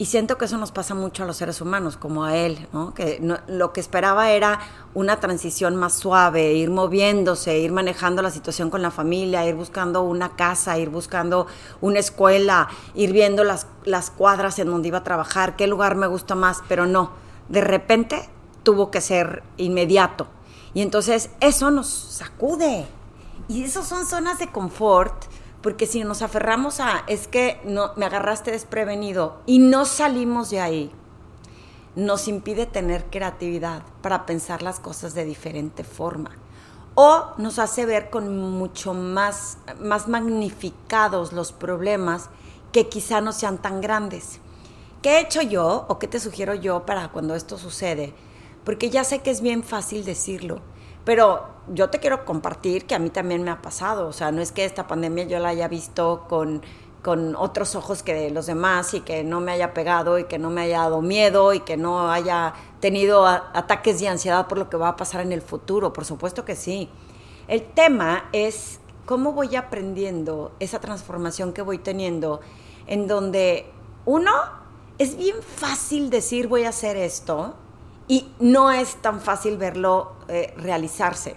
Y 0.00 0.06
siento 0.06 0.38
que 0.38 0.46
eso 0.46 0.56
nos 0.56 0.72
pasa 0.72 0.94
mucho 0.94 1.24
a 1.24 1.26
los 1.26 1.36
seres 1.36 1.60
humanos, 1.60 1.98
como 1.98 2.24
a 2.24 2.34
él, 2.34 2.66
que 2.94 3.20
lo 3.48 3.74
que 3.74 3.80
esperaba 3.80 4.30
era 4.30 4.58
una 4.94 5.20
transición 5.20 5.76
más 5.76 5.92
suave, 5.92 6.54
ir 6.54 6.70
moviéndose, 6.70 7.58
ir 7.58 7.70
manejando 7.70 8.22
la 8.22 8.30
situación 8.30 8.70
con 8.70 8.80
la 8.80 8.90
familia, 8.90 9.46
ir 9.46 9.56
buscando 9.56 10.00
una 10.00 10.36
casa, 10.36 10.78
ir 10.78 10.88
buscando 10.88 11.48
una 11.82 11.98
escuela, 11.98 12.70
ir 12.94 13.12
viendo 13.12 13.44
las, 13.44 13.66
las 13.84 14.10
cuadras 14.10 14.58
en 14.58 14.68
donde 14.68 14.88
iba 14.88 14.96
a 14.96 15.04
trabajar, 15.04 15.54
qué 15.54 15.66
lugar 15.66 15.96
me 15.96 16.06
gusta 16.06 16.34
más, 16.34 16.62
pero 16.66 16.86
no, 16.86 17.10
de 17.50 17.60
repente 17.60 18.26
tuvo 18.62 18.90
que 18.90 19.02
ser 19.02 19.42
inmediato. 19.58 20.28
Y 20.72 20.80
entonces 20.80 21.28
eso 21.40 21.70
nos 21.70 21.88
sacude. 21.88 22.86
Y 23.48 23.64
esas 23.64 23.86
son 23.86 24.06
zonas 24.06 24.38
de 24.38 24.50
confort 24.50 25.24
porque 25.62 25.86
si 25.86 26.02
nos 26.04 26.22
aferramos 26.22 26.80
a, 26.80 27.04
es 27.06 27.28
que 27.28 27.60
no, 27.64 27.92
me 27.96 28.06
agarraste 28.06 28.50
desprevenido 28.50 29.40
y 29.46 29.58
no 29.58 29.84
salimos 29.84 30.50
de 30.50 30.60
ahí, 30.60 30.92
nos 31.96 32.28
impide 32.28 32.66
tener 32.66 33.06
creatividad 33.10 33.82
para 34.00 34.24
pensar 34.24 34.62
las 34.62 34.80
cosas 34.80 35.14
de 35.14 35.24
diferente 35.24 35.84
forma. 35.84 36.30
O 36.94 37.34
nos 37.38 37.58
hace 37.58 37.86
ver 37.86 38.10
con 38.10 38.38
mucho 38.52 38.94
más, 38.94 39.58
más 39.80 40.08
magnificados 40.08 41.32
los 41.32 41.52
problemas 41.52 42.30
que 42.72 42.88
quizá 42.88 43.20
no 43.20 43.32
sean 43.32 43.58
tan 43.58 43.80
grandes. 43.80 44.40
¿Qué 45.02 45.16
he 45.16 45.20
hecho 45.20 45.42
yo 45.42 45.86
o 45.88 45.98
qué 45.98 46.08
te 46.08 46.20
sugiero 46.20 46.54
yo 46.54 46.86
para 46.86 47.08
cuando 47.08 47.34
esto 47.34 47.58
sucede? 47.58 48.14
Porque 48.64 48.90
ya 48.90 49.04
sé 49.04 49.20
que 49.20 49.30
es 49.30 49.40
bien 49.40 49.62
fácil 49.62 50.04
decirlo 50.04 50.60
pero 51.04 51.46
yo 51.72 51.88
te 51.88 52.00
quiero 52.00 52.24
compartir 52.24 52.86
que 52.86 52.94
a 52.94 52.98
mí 52.98 53.10
también 53.10 53.42
me 53.42 53.50
ha 53.50 53.62
pasado, 53.62 54.08
o 54.08 54.12
sea, 54.12 54.32
no 54.32 54.42
es 54.42 54.52
que 54.52 54.64
esta 54.64 54.86
pandemia 54.86 55.24
yo 55.24 55.38
la 55.38 55.50
haya 55.50 55.68
visto 55.68 56.26
con, 56.28 56.62
con 57.02 57.36
otros 57.36 57.76
ojos 57.76 58.02
que 58.02 58.30
los 58.30 58.46
demás 58.46 58.92
y 58.94 59.00
que 59.00 59.22
no 59.22 59.40
me 59.40 59.52
haya 59.52 59.72
pegado 59.72 60.18
y 60.18 60.24
que 60.24 60.38
no 60.38 60.50
me 60.50 60.62
haya 60.62 60.80
dado 60.80 61.00
miedo 61.00 61.54
y 61.54 61.60
que 61.60 61.76
no 61.76 62.10
haya 62.10 62.54
tenido 62.80 63.26
ataques 63.26 64.00
de 64.00 64.08
ansiedad 64.08 64.48
por 64.48 64.58
lo 64.58 64.68
que 64.68 64.76
va 64.76 64.88
a 64.88 64.96
pasar 64.96 65.20
en 65.20 65.32
el 65.32 65.42
futuro. 65.42 65.92
Por 65.92 66.04
supuesto 66.04 66.44
que 66.44 66.56
sí. 66.56 66.90
El 67.46 67.62
tema 67.62 68.28
es 68.32 68.80
cómo 69.06 69.32
voy 69.32 69.56
aprendiendo 69.56 70.52
esa 70.60 70.80
transformación 70.80 71.52
que 71.52 71.62
voy 71.62 71.78
teniendo 71.78 72.40
en 72.86 73.06
donde 73.06 73.70
uno 74.04 74.32
es 74.98 75.16
bien 75.16 75.36
fácil 75.42 76.10
decir 76.10 76.48
voy 76.48 76.64
a 76.64 76.70
hacer 76.70 76.96
esto 76.96 77.54
y 78.08 78.28
no 78.40 78.70
es 78.70 78.96
tan 78.96 79.20
fácil 79.20 79.56
verlo 79.56 80.12
eh, 80.28 80.52
realizarse. 80.56 81.36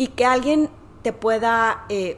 Y 0.00 0.06
que 0.06 0.24
alguien 0.24 0.70
te 1.02 1.12
pueda, 1.12 1.84
eh, 1.90 2.16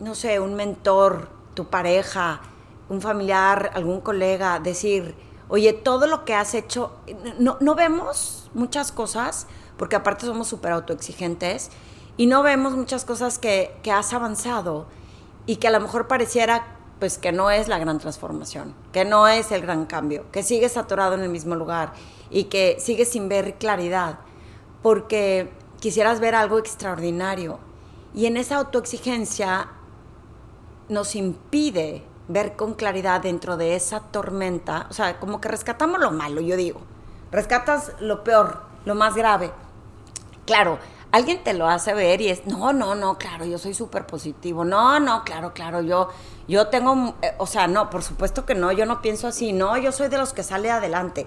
no 0.00 0.14
sé, 0.14 0.40
un 0.40 0.54
mentor, 0.54 1.28
tu 1.52 1.66
pareja, 1.66 2.40
un 2.88 3.02
familiar, 3.02 3.70
algún 3.74 4.00
colega, 4.00 4.58
decir, 4.60 5.14
oye, 5.48 5.74
todo 5.74 6.06
lo 6.06 6.24
que 6.24 6.32
has 6.32 6.54
hecho, 6.54 6.92
no, 7.38 7.58
no 7.60 7.74
vemos 7.74 8.50
muchas 8.54 8.92
cosas, 8.92 9.46
porque 9.76 9.94
aparte 9.94 10.24
somos 10.24 10.48
súper 10.48 10.72
autoexigentes, 10.72 11.70
y 12.16 12.24
no 12.24 12.42
vemos 12.42 12.72
muchas 12.78 13.04
cosas 13.04 13.38
que, 13.38 13.76
que 13.82 13.92
has 13.92 14.14
avanzado 14.14 14.86
y 15.44 15.56
que 15.56 15.68
a 15.68 15.70
lo 15.70 15.80
mejor 15.80 16.08
pareciera 16.08 16.78
pues 16.98 17.18
que 17.18 17.30
no 17.30 17.50
es 17.50 17.68
la 17.68 17.76
gran 17.76 17.98
transformación, 17.98 18.74
que 18.90 19.04
no 19.04 19.28
es 19.28 19.52
el 19.52 19.60
gran 19.60 19.84
cambio, 19.84 20.30
que 20.32 20.42
sigues 20.42 20.78
atorado 20.78 21.12
en 21.12 21.20
el 21.20 21.28
mismo 21.28 21.56
lugar 21.56 21.92
y 22.30 22.44
que 22.44 22.78
sigues 22.80 23.10
sin 23.10 23.28
ver 23.28 23.58
claridad, 23.58 24.20
porque 24.82 25.50
quisieras 25.82 26.20
ver 26.20 26.36
algo 26.36 26.60
extraordinario. 26.60 27.58
Y 28.14 28.26
en 28.26 28.36
esa 28.36 28.56
autoexigencia 28.56 29.66
nos 30.88 31.16
impide 31.16 32.04
ver 32.28 32.54
con 32.54 32.74
claridad 32.74 33.20
dentro 33.20 33.56
de 33.56 33.74
esa 33.74 33.98
tormenta, 33.98 34.86
o 34.90 34.92
sea, 34.92 35.18
como 35.18 35.40
que 35.40 35.48
rescatamos 35.48 35.98
lo 35.98 36.12
malo, 36.12 36.40
yo 36.40 36.56
digo, 36.56 36.80
rescatas 37.32 37.92
lo 37.98 38.22
peor, 38.22 38.62
lo 38.84 38.94
más 38.94 39.16
grave. 39.16 39.50
Claro, 40.46 40.78
alguien 41.10 41.42
te 41.42 41.52
lo 41.52 41.68
hace 41.68 41.94
ver 41.94 42.20
y 42.20 42.28
es, 42.28 42.46
no, 42.46 42.72
no, 42.72 42.94
no, 42.94 43.18
claro, 43.18 43.44
yo 43.44 43.58
soy 43.58 43.74
súper 43.74 44.06
positivo, 44.06 44.64
no, 44.64 45.00
no, 45.00 45.24
claro, 45.24 45.52
claro, 45.52 45.82
yo, 45.82 46.10
yo 46.46 46.68
tengo, 46.68 47.16
eh, 47.22 47.34
o 47.38 47.46
sea, 47.46 47.66
no, 47.66 47.90
por 47.90 48.04
supuesto 48.04 48.46
que 48.46 48.54
no, 48.54 48.70
yo 48.70 48.86
no 48.86 49.02
pienso 49.02 49.26
así, 49.26 49.52
no, 49.52 49.76
yo 49.78 49.90
soy 49.90 50.08
de 50.08 50.18
los 50.18 50.32
que 50.32 50.44
sale 50.44 50.70
adelante. 50.70 51.26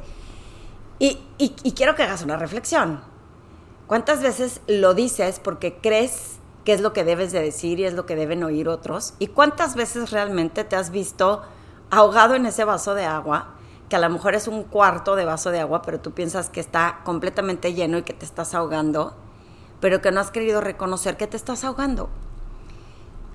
Y, 0.98 1.20
y, 1.38 1.54
y 1.62 1.74
quiero 1.74 1.96
que 1.96 2.04
hagas 2.04 2.22
una 2.22 2.38
reflexión. 2.38 3.15
¿Cuántas 3.88 4.22
veces 4.22 4.62
lo 4.68 4.94
dices 4.94 5.40
porque 5.40 5.78
crees 5.78 6.40
qué 6.66 6.74
es 6.74 6.82
lo 6.82 6.92
que 6.92 7.04
debes 7.04 7.32
de 7.32 7.42
decir 7.42 7.80
y 7.80 7.86
es 7.86 7.94
lo 7.94 8.06
que 8.06 8.16
deben 8.16 8.44
oír 8.44 8.68
otros. 8.68 9.14
¿Y 9.20 9.28
cuántas 9.28 9.76
veces 9.76 10.12
realmente 10.12 10.64
te 10.64 10.76
has 10.76 10.90
visto 10.90 11.44
ahogado 11.92 12.34
en 12.34 12.48
ese 12.48 12.66
vaso 12.66 12.96
de 12.96 13.06
agua, 13.06 13.54
que 13.88 13.96
a 13.96 14.00
lo 14.00 14.10
mejor 14.10 14.34
es 14.34 14.48
un 14.48 14.64
cuarto 14.64 15.16
de 15.16 15.26
vaso 15.26 15.52
de 15.52 15.60
agua, 15.60 15.84
pero 15.84 16.00
tú 16.00 16.12
piensas 16.12 16.50
que 16.50 16.60
está 16.60 17.02
completamente 17.06 17.76
lleno 17.76 18.00
y 18.00 18.02
que 18.02 18.14
te 18.14 18.26
estás 18.26 18.56
ahogando, 18.56 19.14
pero 19.80 20.02
que 20.02 20.12
no 20.12 20.20
has 20.20 20.32
querido 20.32 20.60
reconocer 20.60 21.16
que 21.18 21.28
te 21.28 21.38
estás 21.38 21.64
ahogando? 21.64 22.10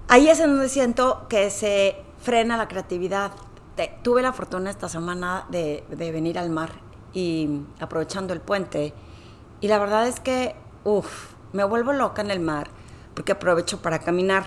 Ahí 0.09 0.29
es 0.29 0.41
en 0.41 0.51
donde 0.51 0.69
siento 0.69 1.27
que 1.29 1.51
se 1.51 2.03
frena 2.19 2.57
la 2.57 2.67
creatividad. 2.67 3.31
tuve 4.03 4.23
la 4.23 4.33
fortuna 4.33 4.71
esta 4.71 4.89
semana 4.89 5.47
de, 5.51 5.85
de 5.89 6.13
venir 6.13 6.37
al 6.37 6.51
mar 6.51 6.73
y 7.15 7.63
aprovechando 7.79 8.35
el 8.35 8.41
puente, 8.41 8.93
y 9.61 9.69
la 9.69 9.79
verdad 9.79 10.07
es 10.07 10.21
que, 10.21 10.55
uff, 10.85 11.33
me 11.53 11.65
vuelvo 11.65 11.93
loca 11.93 12.23
en 12.23 12.31
el 12.31 12.41
mar 12.41 12.69
porque 13.15 13.33
aprovecho 13.33 13.83
para 13.83 13.99
caminar. 13.99 14.45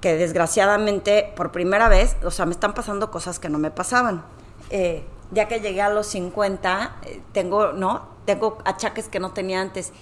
Que 0.00 0.16
desgraciadamente, 0.16 1.32
por 1.36 1.52
primera 1.52 1.88
vez, 1.88 2.16
o 2.24 2.30
sea, 2.30 2.44
me 2.44 2.52
están 2.52 2.74
pasando 2.74 3.10
cosas 3.10 3.38
que 3.38 3.48
no 3.48 3.58
me 3.58 3.70
pasaban. 3.70 4.24
Eh, 4.70 5.04
ya 5.30 5.48
que 5.48 5.60
llegué 5.60 5.82
a 5.82 5.90
los 5.90 6.06
50, 6.08 6.96
eh, 7.04 7.22
tengo, 7.32 7.72
¿no? 7.72 8.08
Tengo 8.24 8.58
achaques 8.64 9.08
que 9.08 9.20
no 9.20 9.32
tenía 9.32 9.60
antes. 9.60 9.92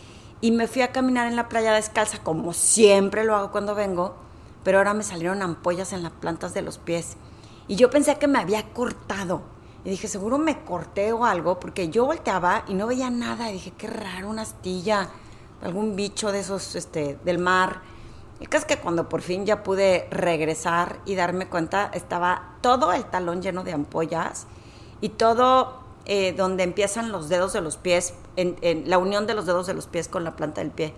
Y 0.41 0.51
me 0.51 0.67
fui 0.67 0.83
a 0.83 0.93
caminar 0.93 1.27
en 1.27 1.37
la 1.37 1.49
playa 1.49 1.73
descalza, 1.73 2.19
como 2.23 2.53
siempre 2.53 3.25
lo 3.25 3.37
hago 3.37 3.51
cuando 3.51 3.75
vengo, 3.75 4.17
pero 4.63 4.79
ahora 4.79 4.95
me 4.95 5.03
salieron 5.03 5.43
ampollas 5.43 5.93
en 5.93 6.03
las 6.03 6.13
plantas 6.13 6.55
de 6.55 6.63
los 6.63 6.79
pies. 6.79 7.17
Y 7.69 7.77
yo 7.77 7.91
pensé 7.91 8.17
que 8.17 8.29
me 8.29 8.39
había 8.39 8.73
cortado. 8.73 9.43
Y 9.85 9.91
dije, 9.91 10.09
seguro 10.09 10.39
me 10.39 10.65
corté 10.65 11.13
o 11.13 11.25
algo, 11.25 11.61
porque 11.61 11.91
yo 11.91 12.07
volteaba 12.07 12.65
y 12.67 12.75
no 12.75 12.87
veía 12.87 13.11
nada. 13.11 13.51
Y 13.51 13.55
dije, 13.55 13.73
qué 13.77 13.87
raro, 13.87 14.31
una 14.31 14.43
astilla 14.43 15.11
algún 15.65 15.97
bicho 15.97 16.31
de 16.31 16.41
esos 16.41 16.75
este, 16.77 17.19
del 17.25 17.39
mar. 17.39 17.83
El 18.41 18.49
caso 18.49 18.67
es 18.67 18.77
que 18.77 18.83
cuando 18.83 19.09
por 19.09 19.23
fin 19.23 19.47
ya 19.47 19.63
pude 19.63 20.07
regresar 20.11 21.01
y 21.07 21.15
darme 21.15 21.49
cuenta, 21.49 21.91
estaba 21.95 22.57
todo 22.61 22.93
el 22.93 23.05
talón 23.05 23.43
lleno 23.43 23.65
de 23.65 23.73
ampollas 23.73 24.47
y 25.01 25.11
todo 25.11 25.81
eh, 26.05 26.33
donde 26.33 26.65
empiezan 26.65 27.13
los 27.13 27.29
dedos 27.29 27.53
de 27.53 27.61
los 27.61 27.77
pies, 27.77 28.15
en, 28.37 28.57
la 28.89 28.99
unión 28.99 29.27
de 29.27 29.35
los 29.35 29.47
dedos 29.47 29.67
de 29.67 29.75
los 29.75 29.87
pies 29.87 30.09
con 30.09 30.25
la 30.25 30.37
planta 30.37 30.61
del 30.61 30.71
pie, 30.71 30.95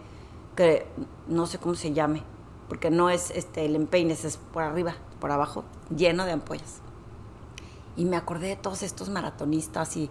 que 0.56 0.86
no 1.28 1.46
sé 1.46 1.58
cómo 1.58 1.74
se 1.74 1.92
llame, 1.92 2.22
porque 2.68 2.90
no 2.90 3.10
es 3.10 3.30
este, 3.30 3.66
el 3.66 3.76
empeine, 3.76 4.14
es 4.14 4.38
por 4.52 4.64
arriba, 4.64 4.96
por 5.20 5.30
abajo, 5.30 5.64
lleno 5.94 6.24
de 6.24 6.32
ampollas. 6.32 6.80
Y 7.96 8.04
me 8.04 8.16
acordé 8.16 8.48
de 8.48 8.56
todos 8.56 8.82
estos 8.82 9.08
maratonistas 9.08 9.96
y, 9.96 10.10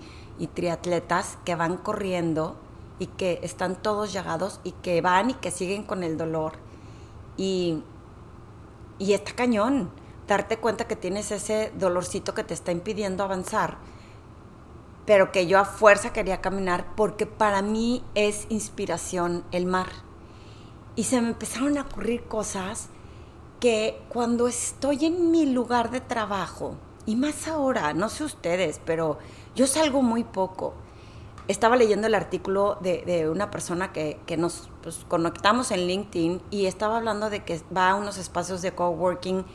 triatletas 0.54 1.38
que 1.46 1.56
van 1.56 1.77
corriendo 1.77 2.58
y 3.00 3.08
que 3.08 3.39
están 3.44 3.75
todos 3.75 4.12
llagados 4.12 4.60
y 4.63 4.72
que 4.72 5.01
van 5.01 5.30
y 5.30 5.34
que 5.36 5.51
siguen 5.51 5.84
con 5.84 6.04
el 6.04 6.18
dolor. 6.18 6.54
Y, 7.38 7.84
y 9.00 9.13
está 9.13 9.34
cañón 9.34 9.92
darte 10.27 10.58
cuenta 10.58 10.88
que 10.88 10.96
tienes 10.96 11.32
ese 11.32 11.72
dolorcito 11.77 12.34
que 12.34 12.44
te 12.44 12.54
está 12.54 12.72
impidiendo 12.72 13.24
avanzar, 13.24 13.77
pero 15.06 15.32
que 15.32 15.48
yo 15.48 15.60
a 15.60 15.65
fuerza 15.65 16.13
quería 16.13 16.42
caminar 16.42 16.96
porque 16.96 17.25
para 17.25 17.62
mí 17.62 18.04
es 18.15 18.48
inspiración 18.50 19.44
el 19.51 19.65
mar. 19.65 19.89
Y 20.96 21.04
se 21.04 21.22
me 21.22 21.30
empezaron 21.30 21.77
a 21.77 21.82
ocurrir 21.82 22.24
cosas 22.24 22.89
que 23.60 24.01
cuando 24.10 24.48
estoy 24.48 25.06
en 25.06 25.32
mi 25.32 25.46
lugar 25.46 25.92
de 25.92 26.01
trabajo, 26.01 26.75
y 27.05 27.15
más 27.15 27.47
ahora, 27.47 27.93
no 27.93 28.09
sé 28.09 28.24
ustedes, 28.24 28.81
pero 28.85 29.17
yo 29.55 29.67
salgo 29.67 30.01
muy 30.01 30.24
poco 30.24 30.74
estaba 31.47 31.75
leyendo 31.75 32.07
el 32.07 32.15
artículo 32.15 32.77
de, 32.81 33.29
una 33.29 33.51
persona 33.51 33.91
que, 33.91 34.19
nos 34.38 34.69
pues, 34.81 35.05
conectamos 35.07 35.71
en 35.71 35.88
LinkedIn 35.88 36.41
y 36.50 36.65
estaba 36.65 36.97
hablando 36.97 37.29
de 37.29 37.43
que 37.43 37.62
va 37.75 37.91
a 37.91 37.95
unos 37.95 38.17
espacios 38.17 38.62
de 38.62 38.71
coworking 38.71 39.45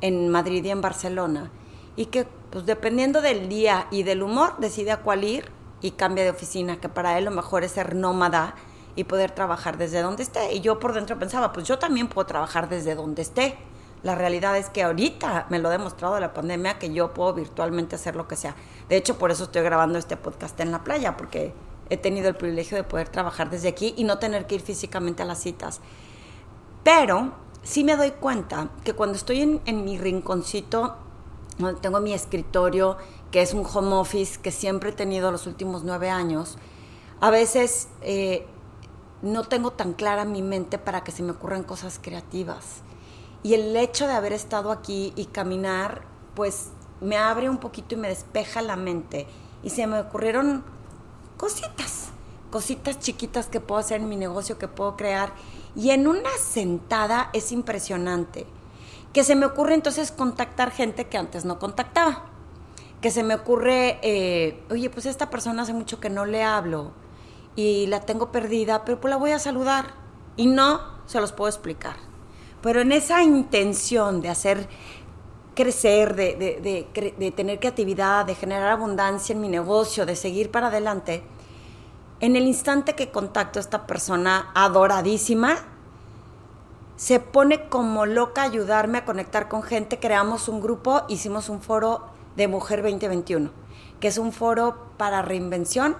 en 0.00 0.28
Madrid 0.28 0.64
y 0.64 0.70
en 0.70 0.80
Barcelona 0.80 1.50
y 1.96 2.06
que 2.06 2.26
pues 2.50 2.64
dependiendo 2.66 3.20
del 3.20 3.48
día 3.48 3.88
y 3.90 4.02
del 4.04 4.22
humor 4.22 4.54
decide 4.58 4.92
a 4.92 5.02
cuál 5.02 5.24
ir 5.24 5.50
y 5.80 5.92
cambia 5.92 6.24
de 6.24 6.30
oficina, 6.30 6.80
que 6.80 6.88
para 6.88 7.18
él 7.18 7.24
lo 7.24 7.30
mejor 7.30 7.64
es 7.64 7.72
ser 7.72 7.94
nómada 7.94 8.54
y 8.96 9.04
poder 9.04 9.30
trabajar 9.30 9.78
desde 9.78 10.02
donde 10.02 10.22
esté. 10.22 10.54
Y 10.54 10.60
yo 10.60 10.78
por 10.78 10.92
dentro 10.92 11.18
pensaba, 11.18 11.52
pues 11.52 11.66
yo 11.66 11.78
también 11.78 12.08
puedo 12.08 12.26
trabajar 12.26 12.68
desde 12.68 12.94
donde 12.94 13.22
esté. 13.22 13.56
La 14.02 14.14
realidad 14.14 14.56
es 14.56 14.70
que 14.70 14.82
ahorita 14.82 15.46
me 15.50 15.58
lo 15.58 15.68
ha 15.68 15.72
demostrado 15.72 16.18
la 16.20 16.32
pandemia 16.32 16.78
que 16.78 16.92
yo 16.92 17.12
puedo 17.12 17.34
virtualmente 17.34 17.96
hacer 17.96 18.14
lo 18.14 18.28
que 18.28 18.36
sea. 18.36 18.54
De 18.88 18.96
hecho, 18.96 19.18
por 19.18 19.30
eso 19.30 19.44
estoy 19.44 19.62
grabando 19.62 19.98
este 19.98 20.16
podcast 20.16 20.58
en 20.60 20.70
la 20.70 20.84
playa, 20.84 21.16
porque 21.16 21.52
he 21.90 21.96
tenido 21.96 22.28
el 22.28 22.36
privilegio 22.36 22.76
de 22.76 22.84
poder 22.84 23.08
trabajar 23.08 23.50
desde 23.50 23.68
aquí 23.68 23.94
y 23.96 24.04
no 24.04 24.18
tener 24.18 24.46
que 24.46 24.56
ir 24.56 24.60
físicamente 24.60 25.22
a 25.22 25.26
las 25.26 25.40
citas. 25.40 25.80
Pero 26.84 27.32
sí 27.62 27.82
me 27.84 27.96
doy 27.96 28.12
cuenta 28.12 28.70
que 28.84 28.92
cuando 28.92 29.16
estoy 29.16 29.60
en, 29.64 29.84
mi 29.84 29.98
rinconcito, 29.98 30.96
tengo 31.80 32.00
mi 32.00 32.12
escritorio, 32.12 32.96
que 33.32 33.42
es 33.42 33.52
un 33.52 33.66
home 33.66 33.94
office 33.94 34.40
que 34.40 34.52
siempre 34.52 34.90
he 34.90 34.92
tenido 34.92 35.32
los 35.32 35.46
últimos 35.46 35.82
nueve 35.82 36.08
años, 36.08 36.56
a 37.20 37.30
veces 37.30 37.88
eh, 38.02 38.46
no 39.22 39.42
tengo 39.42 39.72
tan 39.72 39.92
clara 39.92 40.24
mi 40.24 40.40
mente 40.40 40.78
para 40.78 41.02
que 41.02 41.10
se 41.10 41.22
me 41.22 41.32
ocurran 41.32 41.64
cosas 41.64 41.98
creativas. 42.00 42.82
Y 43.42 43.54
el 43.54 43.76
hecho 43.76 44.06
de 44.06 44.12
haber 44.12 44.32
estado 44.32 44.72
aquí 44.72 45.12
y 45.16 45.26
caminar, 45.26 46.02
pues 46.34 46.70
me 47.00 47.16
abre 47.16 47.48
un 47.48 47.58
poquito 47.58 47.94
y 47.94 47.98
me 47.98 48.08
despeja 48.08 48.62
la 48.62 48.76
mente. 48.76 49.26
Y 49.62 49.70
se 49.70 49.86
me 49.86 50.00
ocurrieron 50.00 50.64
cositas, 51.36 52.08
cositas 52.50 52.98
chiquitas 52.98 53.46
que 53.46 53.60
puedo 53.60 53.80
hacer 53.80 54.00
en 54.00 54.08
mi 54.08 54.16
negocio, 54.16 54.58
que 54.58 54.68
puedo 54.68 54.96
crear. 54.96 55.32
Y 55.76 55.90
en 55.90 56.08
una 56.08 56.30
sentada 56.40 57.30
es 57.32 57.52
impresionante. 57.52 58.46
Que 59.12 59.24
se 59.24 59.36
me 59.36 59.46
ocurre 59.46 59.74
entonces 59.74 60.10
contactar 60.10 60.70
gente 60.70 61.06
que 61.06 61.16
antes 61.16 61.44
no 61.44 61.58
contactaba. 61.58 62.24
Que 63.00 63.10
se 63.10 63.22
me 63.22 63.36
ocurre, 63.36 64.00
eh, 64.02 64.64
oye, 64.70 64.90
pues 64.90 65.06
esta 65.06 65.30
persona 65.30 65.62
hace 65.62 65.72
mucho 65.72 66.00
que 66.00 66.10
no 66.10 66.26
le 66.26 66.42
hablo 66.42 66.92
y 67.54 67.86
la 67.86 68.00
tengo 68.00 68.30
perdida, 68.32 68.84
pero 68.84 69.00
pues 69.00 69.10
la 69.10 69.16
voy 69.16 69.30
a 69.30 69.38
saludar. 69.38 69.94
Y 70.36 70.46
no 70.46 70.80
se 71.06 71.20
los 71.20 71.32
puedo 71.32 71.48
explicar. 71.48 72.07
Pero 72.62 72.80
en 72.80 72.92
esa 72.92 73.22
intención 73.22 74.20
de 74.20 74.28
hacer 74.28 74.68
crecer, 75.54 76.14
de, 76.14 77.32
tener 77.34 77.58
creatividad, 77.58 78.24
de 78.24 78.34
generar 78.34 78.70
abundancia 78.70 79.32
en 79.32 79.40
mi 79.40 79.48
negocio, 79.48 80.06
de 80.06 80.16
seguir 80.16 80.50
para 80.50 80.68
adelante, 80.68 81.22
en 82.20 82.36
el 82.36 82.46
instante 82.46 82.94
que 82.94 83.10
contacto 83.10 83.58
a 83.58 83.62
esta 83.62 83.86
persona 83.86 84.50
adoradísima, 84.54 85.56
se 86.96 87.20
pone 87.20 87.68
como 87.68 88.06
loca 88.06 88.42
ayudarme 88.42 88.98
a 88.98 89.04
conectar 89.04 89.48
con 89.48 89.62
gente. 89.62 90.00
Creamos 90.00 90.48
un 90.48 90.60
grupo, 90.60 91.02
hicimos 91.08 91.48
un 91.48 91.60
foro 91.60 92.06
de 92.36 92.48
Mujer 92.48 92.82
2021, 92.82 93.50
que 94.00 94.08
es 94.08 94.18
un 94.18 94.32
foro 94.32 94.76
para 94.96 95.22
reinvención 95.22 95.96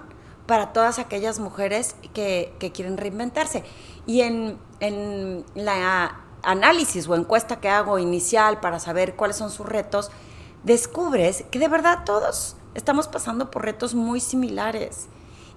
para 0.46 0.72
todas 0.72 0.98
aquellas 0.98 1.40
mujeres 1.40 1.94
que, 2.14 2.54
quieren 2.72 2.96
reinventarse. 2.96 3.64
Y 4.06 4.22
en, 4.22 4.58
en 4.80 5.44
la 5.54 6.27
análisis 6.48 7.06
o 7.06 7.14
encuesta 7.14 7.60
que 7.60 7.68
hago 7.68 7.98
inicial 7.98 8.58
para 8.58 8.80
saber 8.80 9.16
cuáles 9.16 9.36
son 9.36 9.50
sus 9.50 9.66
retos, 9.66 10.10
descubres 10.64 11.44
que 11.50 11.58
de 11.58 11.68
verdad 11.68 12.04
todos 12.06 12.56
estamos 12.74 13.06
pasando 13.06 13.50
por 13.50 13.64
retos 13.64 13.94
muy 13.94 14.20
similares. 14.20 15.08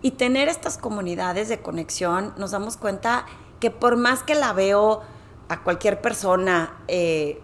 Y 0.01 0.11
tener 0.11 0.49
estas 0.49 0.77
comunidades 0.77 1.47
de 1.47 1.61
conexión, 1.61 2.33
nos 2.35 2.51
damos 2.51 2.75
cuenta 2.75 3.25
que 3.61 3.71
por 3.71 3.95
más 3.95 4.23
que 4.23 4.35
la 4.35 4.51
veo 4.51 5.01
a 5.47 5.63
cualquier 5.63 6.01
persona 6.01 6.83
eh, 6.89 7.41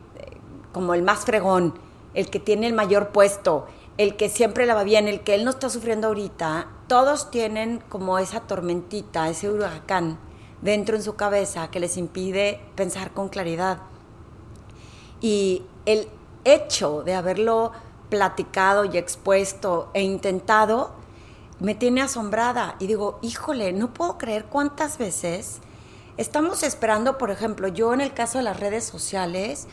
como 0.73 0.93
el 0.93 1.03
más 1.03 1.19
fregón, 1.19 1.79
el 2.15 2.29
que 2.29 2.39
tiene 2.39 2.67
el 2.67 2.73
mayor 2.73 3.09
puesto, 3.09 3.67
el 3.97 4.17
que 4.17 4.27
siempre 4.27 4.65
la 4.65 4.73
va 4.73 4.83
bien, 4.83 5.07
el 5.07 5.21
que 5.21 5.35
él 5.35 5.45
no 5.45 5.51
está 5.51 5.69
sufriendo 5.69 6.07
ahorita, 6.07 6.67
todos 6.87 7.31
tienen 7.31 7.81
como 7.87 8.19
esa 8.19 8.41
tormentita, 8.41 9.29
ese 9.29 9.49
huracán 9.49 10.17
dentro 10.61 10.95
en 10.95 11.03
su 11.03 11.15
cabeza 11.15 11.69
que 11.69 11.79
les 11.79 11.97
impide 11.97 12.61
pensar 12.75 13.11
con 13.11 13.29
claridad. 13.29 13.79
Y 15.21 15.63
el 15.85 16.07
hecho 16.43 17.03
de 17.03 17.15
haberlo 17.15 17.71
platicado 18.09 18.85
y 18.85 18.97
expuesto 18.97 19.89
e 19.93 20.01
intentado 20.01 20.91
me 21.59 21.75
tiene 21.75 22.01
asombrada 22.01 22.75
y 22.79 22.87
digo, 22.87 23.19
híjole, 23.21 23.73
no 23.73 23.93
puedo 23.93 24.17
creer 24.17 24.45
cuántas 24.45 24.97
veces 24.97 25.59
Estamos 26.17 26.63
esperando, 26.63 27.19
por 27.19 27.29
ejemplo, 27.29 27.67
yo 27.67 27.93
en 27.93 28.01
el 28.01 28.11
caso 28.11 28.39
de 28.39 28.43
las 28.43 28.59
redes 28.59 28.83
sociales, 28.83 29.67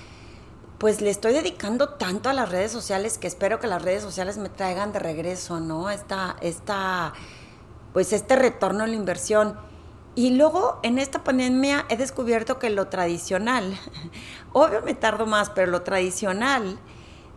pues 0.76 1.00
le 1.00 1.08
estoy 1.08 1.32
dedicando 1.32 1.94
tanto 1.94 2.28
a 2.28 2.34
las 2.34 2.50
redes 2.50 2.70
sociales 2.70 3.16
que 3.16 3.26
espero 3.26 3.60
que 3.60 3.66
las 3.66 3.80
redes 3.80 4.02
sociales 4.02 4.36
me 4.36 4.50
traigan 4.50 4.92
de 4.92 4.98
regreso, 4.98 5.58
¿no? 5.58 5.88
Esta, 5.88 6.36
esta, 6.42 7.14
pues 7.94 8.12
este 8.12 8.36
retorno 8.36 8.84
a 8.84 8.86
la 8.86 8.94
inversión. 8.94 9.58
Y 10.16 10.30
luego 10.30 10.78
en 10.82 10.98
esta 10.98 11.24
pandemia 11.24 11.86
he 11.88 11.96
descubierto 11.96 12.58
que 12.58 12.70
lo 12.70 12.86
tradicional, 12.86 13.76
obvio 14.52 14.82
me 14.82 14.94
tardo 14.94 15.26
más, 15.26 15.50
pero 15.50 15.70
lo 15.70 15.82
tradicional 15.82 16.78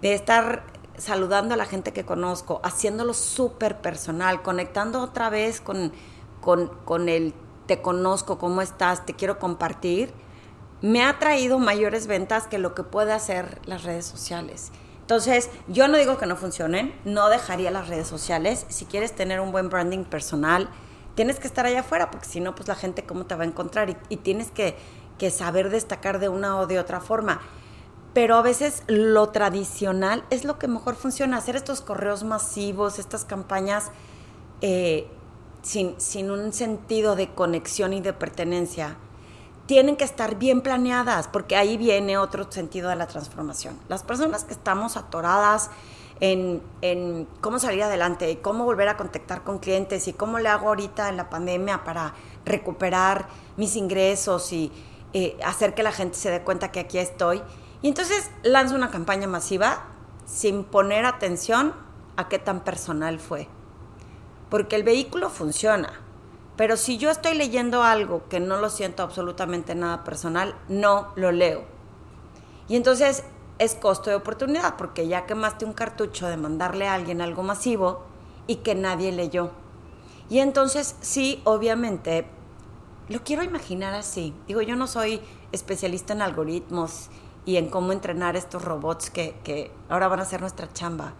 de 0.01 0.13
estar 0.13 0.63
saludando 0.98 1.53
a 1.53 1.57
la 1.57 1.65
gente 1.65 1.93
que 1.93 2.05
conozco, 2.05 2.62
haciéndolo 2.63 3.13
súper 3.13 3.81
personal, 3.81 4.41
conectando 4.41 5.01
otra 5.01 5.29
vez 5.29 5.62
con, 5.62 5.91
con, 6.41 6.67
con 6.86 7.10
el 7.10 7.34
te 7.67 7.81
conozco, 7.81 8.38
cómo 8.38 8.62
estás, 8.62 9.05
te 9.05 9.13
quiero 9.13 9.39
compartir, 9.39 10.13
me 10.81 11.03
ha 11.03 11.19
traído 11.19 11.60
mayores 11.60 12.07
ventas 12.07 12.48
que 12.48 12.60
lo 12.60 12.74
que 12.74 12.84
puede 12.84 13.12
hacer 13.12 13.60
las 13.65 13.84
redes 13.84 14.05
sociales. 14.05 14.72
Entonces, 15.01 15.50
yo 15.67 15.88
no 15.88 15.98
digo 15.98 16.17
que 16.17 16.25
no 16.25 16.36
funcionen, 16.36 16.93
no 17.05 17.29
dejaría 17.29 17.72
las 17.72 17.88
redes 17.88 18.07
sociales. 18.07 18.65
Si 18.69 18.86
quieres 18.86 19.15
tener 19.15 19.39
un 19.39 19.51
buen 19.51 19.69
branding 19.69 20.03
personal, 20.03 20.69
tienes 21.17 21.39
que 21.39 21.47
estar 21.47 21.65
allá 21.65 21.79
afuera, 21.79 22.12
porque 22.12 22.27
si 22.27 22.39
no, 22.39 22.53
pues 22.53 22.67
la 22.67 22.75
gente 22.75 23.03
cómo 23.03 23.25
te 23.25 23.33
va 23.33 23.43
a 23.43 23.47
encontrar 23.47 23.89
y, 24.07 24.17
tienes 24.17 24.51
que, 24.51 24.77
saber 25.31 25.71
destacar 25.71 26.19
de 26.19 26.29
una 26.29 26.59
o 26.59 26.67
de 26.67 26.77
otra 26.77 27.01
forma. 27.01 27.41
Pero 28.13 28.36
a 28.36 28.43
veces 28.43 28.83
lo 28.86 29.29
tradicional 29.29 30.24
es 30.29 30.45
lo 30.45 30.59
que 30.59 30.67
mejor 30.67 30.95
funciona, 30.95 31.38
hacer 31.38 31.55
estos 31.55 31.81
correos 31.81 32.24
masivos, 32.24 33.00
estas 33.00 33.25
campañas 33.25 33.89
eh, 34.62 35.07
sin, 35.63 36.29
un 36.29 36.53
sentido 36.53 37.15
de 37.15 37.33
conexión 37.33 37.93
y 37.93 38.01
de 38.01 38.13
pertenencia, 38.13 38.97
tienen 39.65 39.97
que 39.97 40.05
estar 40.05 40.36
bien 40.36 40.62
planeadas, 40.62 41.27
porque 41.27 41.55
ahí 41.55 41.77
viene 41.77 42.19
otro 42.19 42.50
sentido 42.51 42.89
de 42.89 42.95
la 42.95 43.07
transformación. 43.07 43.75
Las 43.89 44.03
personas 44.03 44.43
que 44.43 44.53
estamos 44.53 44.97
atoradas 44.97 45.71
en, 46.19 47.27
cómo 47.41 47.59
salir 47.59 47.83
adelante 47.83 48.39
cómo 48.41 48.65
volver 48.65 48.88
a 48.89 48.97
contactar 48.97 49.43
con 49.43 49.59
clientes 49.59 50.07
y 50.07 50.13
cómo 50.13 50.39
le 50.39 50.50
hago 50.50 50.69
ahorita 50.69 51.09
en 51.09 51.17
la 51.17 51.29
pandemia 51.29 51.83
para 51.83 52.13
recuperar 52.45 53.27
mis 53.55 53.75
ingresos 53.75 54.51
y 54.53 54.71
eh, 55.13 55.38
hacer 55.45 55.74
que 55.74 55.83
la 55.83 55.91
gente 55.91 56.17
se 56.17 56.31
dé 56.31 56.41
cuenta 56.41 56.71
que 56.71 56.79
aquí 56.79 56.97
estoy. 56.97 57.41
Y 57.81 57.89
entonces 57.89 58.31
lanzo 58.43 58.75
una 58.75 58.89
campaña 58.89 59.27
masiva 59.27 59.86
sin 60.25 60.63
poner 60.63 61.06
atención 61.06 61.73
a 62.15 62.27
qué 62.27 62.39
tan 62.39 62.62
personal 62.62 63.19
fue 63.19 63.47
porque 64.49 64.75
el 64.75 64.84
vehículo 64.84 65.30
funciona. 65.30 65.93
Pero 66.56 66.75
si 66.75 66.97
yo 66.97 67.12
estoy 67.12 67.36
leyendo 67.36 67.84
algo 67.84 68.27
que 68.30 68.39
no 68.39 68.58
lo 68.58 68.69
siento 68.69 69.03
absolutamente 69.03 69.75
nada 69.75 70.03
personal, 70.03 70.56
no 70.67 71.12
lo 71.15 71.32
leo. 71.32 71.63
Y 72.67 72.75
entonces 72.75 73.23
es 73.60 73.76
costo 73.76 74.10
de 74.10 74.15
oportunidad, 74.15 74.76
porque 74.78 75.08
ya 75.08 75.26
quemaste 75.26 75.65
un 75.65 75.74
cartucho 75.74 76.28
de 76.28 76.38
mandarle 76.38 76.88
a 76.88 76.93
alguien 76.93 77.22
algo 77.22 77.43
masivo 77.43 78.04
y 78.46 78.58
que 78.58 78.76
nadie 78.76 79.12
leyó. 79.12 79.52
Y 80.30 80.39
entonces 80.39 80.96
sí, 81.02 81.41
obviamente, 81.46 82.28
lo 83.10 83.24
quiero 83.24 83.43
imaginar 83.43 83.93
así. 83.93 84.34
Digo, 84.48 84.62
yo 84.62 84.76
no 84.76 84.88
soy 84.88 85.22
especialista 85.52 86.13
en 86.13 86.22
algoritmos 86.22 87.10
y 87.46 87.56
en 87.56 87.70
cómo 87.70 87.93
entrenar 87.93 88.36
estos 88.36 88.63
robots 88.63 89.10
que, 89.10 89.36
que 89.43 89.72
ahora 89.89 90.10
van 90.10 90.20
a 90.20 90.24
hacer 90.24 90.41
nuestra 90.41 90.72
chamba. 90.74 91.13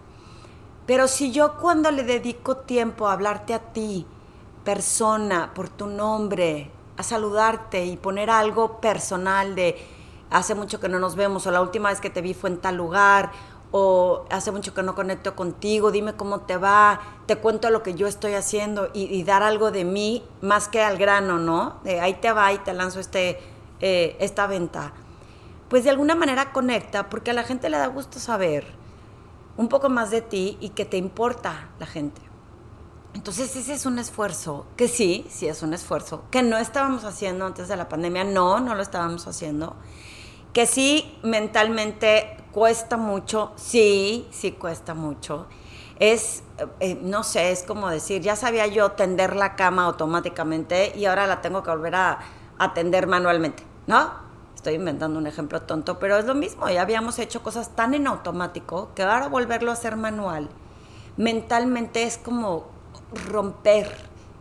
Pero 0.86 1.08
si 1.08 1.32
yo 1.32 1.58
cuando 1.58 1.92
le 1.92 2.04
dedico 2.04 2.58
tiempo 2.58 3.08
a 3.08 3.14
hablarte 3.14 3.54
a 3.54 3.60
ti, 3.60 4.06
persona, 4.64 5.54
por 5.54 5.70
tu 5.70 5.88
nombre, 5.88 6.72
a 6.98 7.04
saludarte 7.04 7.86
y 7.86 7.96
poner 7.96 8.30
algo 8.30 8.82
personal 8.82 9.56
de 9.56 9.78
hace 10.30 10.56
mucho 10.56 10.80
que 10.80 10.90
no 10.90 11.00
nos 11.00 11.16
vemos 11.16 11.48
o 11.48 11.52
la 11.52 11.62
última 11.62 11.90
vez 11.90 12.02
que 12.02 12.10
te 12.10 12.22
vi 12.22 12.34
fue 12.34 12.50
en 12.50 12.58
tal 12.58 12.76
lugar 12.76 13.32
o 13.72 14.26
hace 14.30 14.52
mucho 14.52 14.74
que 14.74 14.82
no 14.84 14.96
conecto 14.96 15.36
contigo, 15.36 15.92
dime 15.92 16.14
cómo 16.14 16.42
te 16.42 16.58
va, 16.58 17.02
te 17.26 17.36
cuento 17.38 17.70
lo 17.70 17.84
que 17.84 17.96
yo 17.96 18.08
estoy 18.08 18.34
haciendo 18.34 18.90
y, 18.94 19.24
dar 19.24 19.44
algo 19.44 19.72
de 19.72 19.84
mí 19.84 20.24
más 20.42 20.70
que 20.70 20.82
al 20.82 20.98
grano, 20.98 21.38
¿no? 21.38 21.80
De 21.84 22.00
ahí 22.00 22.14
te 22.16 22.32
va 22.32 22.54
y 22.54 22.60
te 22.60 22.74
lanzo 22.74 23.00
este, 23.00 23.40
eh, 23.82 24.16
esta 24.20 24.48
venta. 24.48 24.94
Pues 25.70 25.84
de 25.84 25.90
alguna 25.90 26.16
manera 26.16 26.54
conecta 26.54 27.10
porque 27.10 27.32
a 27.32 27.34
la 27.34 27.44
gente 27.44 27.70
le 27.70 27.78
da 27.78 27.88
gusto 27.88 28.20
saber 28.20 28.66
un 29.58 29.68
poco 29.68 29.90
más 29.90 30.12
de 30.12 30.22
ti 30.22 30.58
y 30.62 30.70
que 30.70 30.86
te 30.86 30.96
importa 30.98 31.70
la 31.80 31.86
gente. 31.86 32.22
Entonces 33.14 33.56
ese 33.56 33.74
es 33.74 33.86
un 33.86 34.00
esfuerzo, 34.00 34.66
que 34.78 34.88
sí, 34.88 35.26
sí 35.30 35.48
es 35.48 35.64
un 35.64 35.74
esfuerzo, 35.74 36.24
que 36.30 36.44
no 36.44 36.58
estábamos 36.58 37.04
haciendo 37.04 37.48
antes 37.48 37.68
de 37.68 37.76
la 37.76 37.90
pandemia, 37.90 38.24
no, 38.24 38.60
no 38.60 38.76
lo 38.76 38.84
estábamos 38.84 39.28
haciendo, 39.28 39.76
que 40.54 40.66
sí 40.66 41.18
mentalmente 41.24 42.38
cuesta 42.52 42.98
mucho, 42.98 43.54
sí, 43.56 44.28
sí 44.32 44.54
cuesta 44.54 44.94
mucho. 44.94 45.48
Es, 46.00 46.44
eh, 46.80 47.00
no 47.02 47.24
sé, 47.24 47.52
es 47.52 47.64
como 47.64 47.90
decir, 47.90 48.22
ya 48.22 48.36
sabía 48.36 48.68
yo 48.68 48.92
tender 48.92 49.36
la 49.36 49.56
cama 49.56 49.86
automáticamente 49.86 50.94
y 50.96 51.06
ahora 51.06 51.26
la 51.28 51.42
tengo 51.42 51.64
que 51.64 51.72
volver 51.72 51.96
a 51.96 52.20
atender 52.60 53.08
manualmente, 53.08 53.64
¿no? 53.88 54.28
estoy 54.58 54.74
inventando 54.74 55.18
un 55.20 55.28
ejemplo 55.28 55.62
tonto, 55.62 55.98
pero 55.98 56.18
es 56.18 56.26
lo 56.26 56.36
mismo, 56.36 56.68
ya 56.68 56.82
habíamos 56.82 57.20
hecho 57.20 57.42
cosas 57.42 57.76
tan 57.76 57.94
en 57.94 58.06
automático 58.06 58.90
que 58.96 59.04
ahora 59.04 59.30
volverlo 59.30 59.70
a 59.72 59.76
hacer 59.76 59.96
manual, 59.96 60.50
mentalmente 61.16 62.04
es 62.04 62.18
como 62.18 62.66
romper 63.30 63.90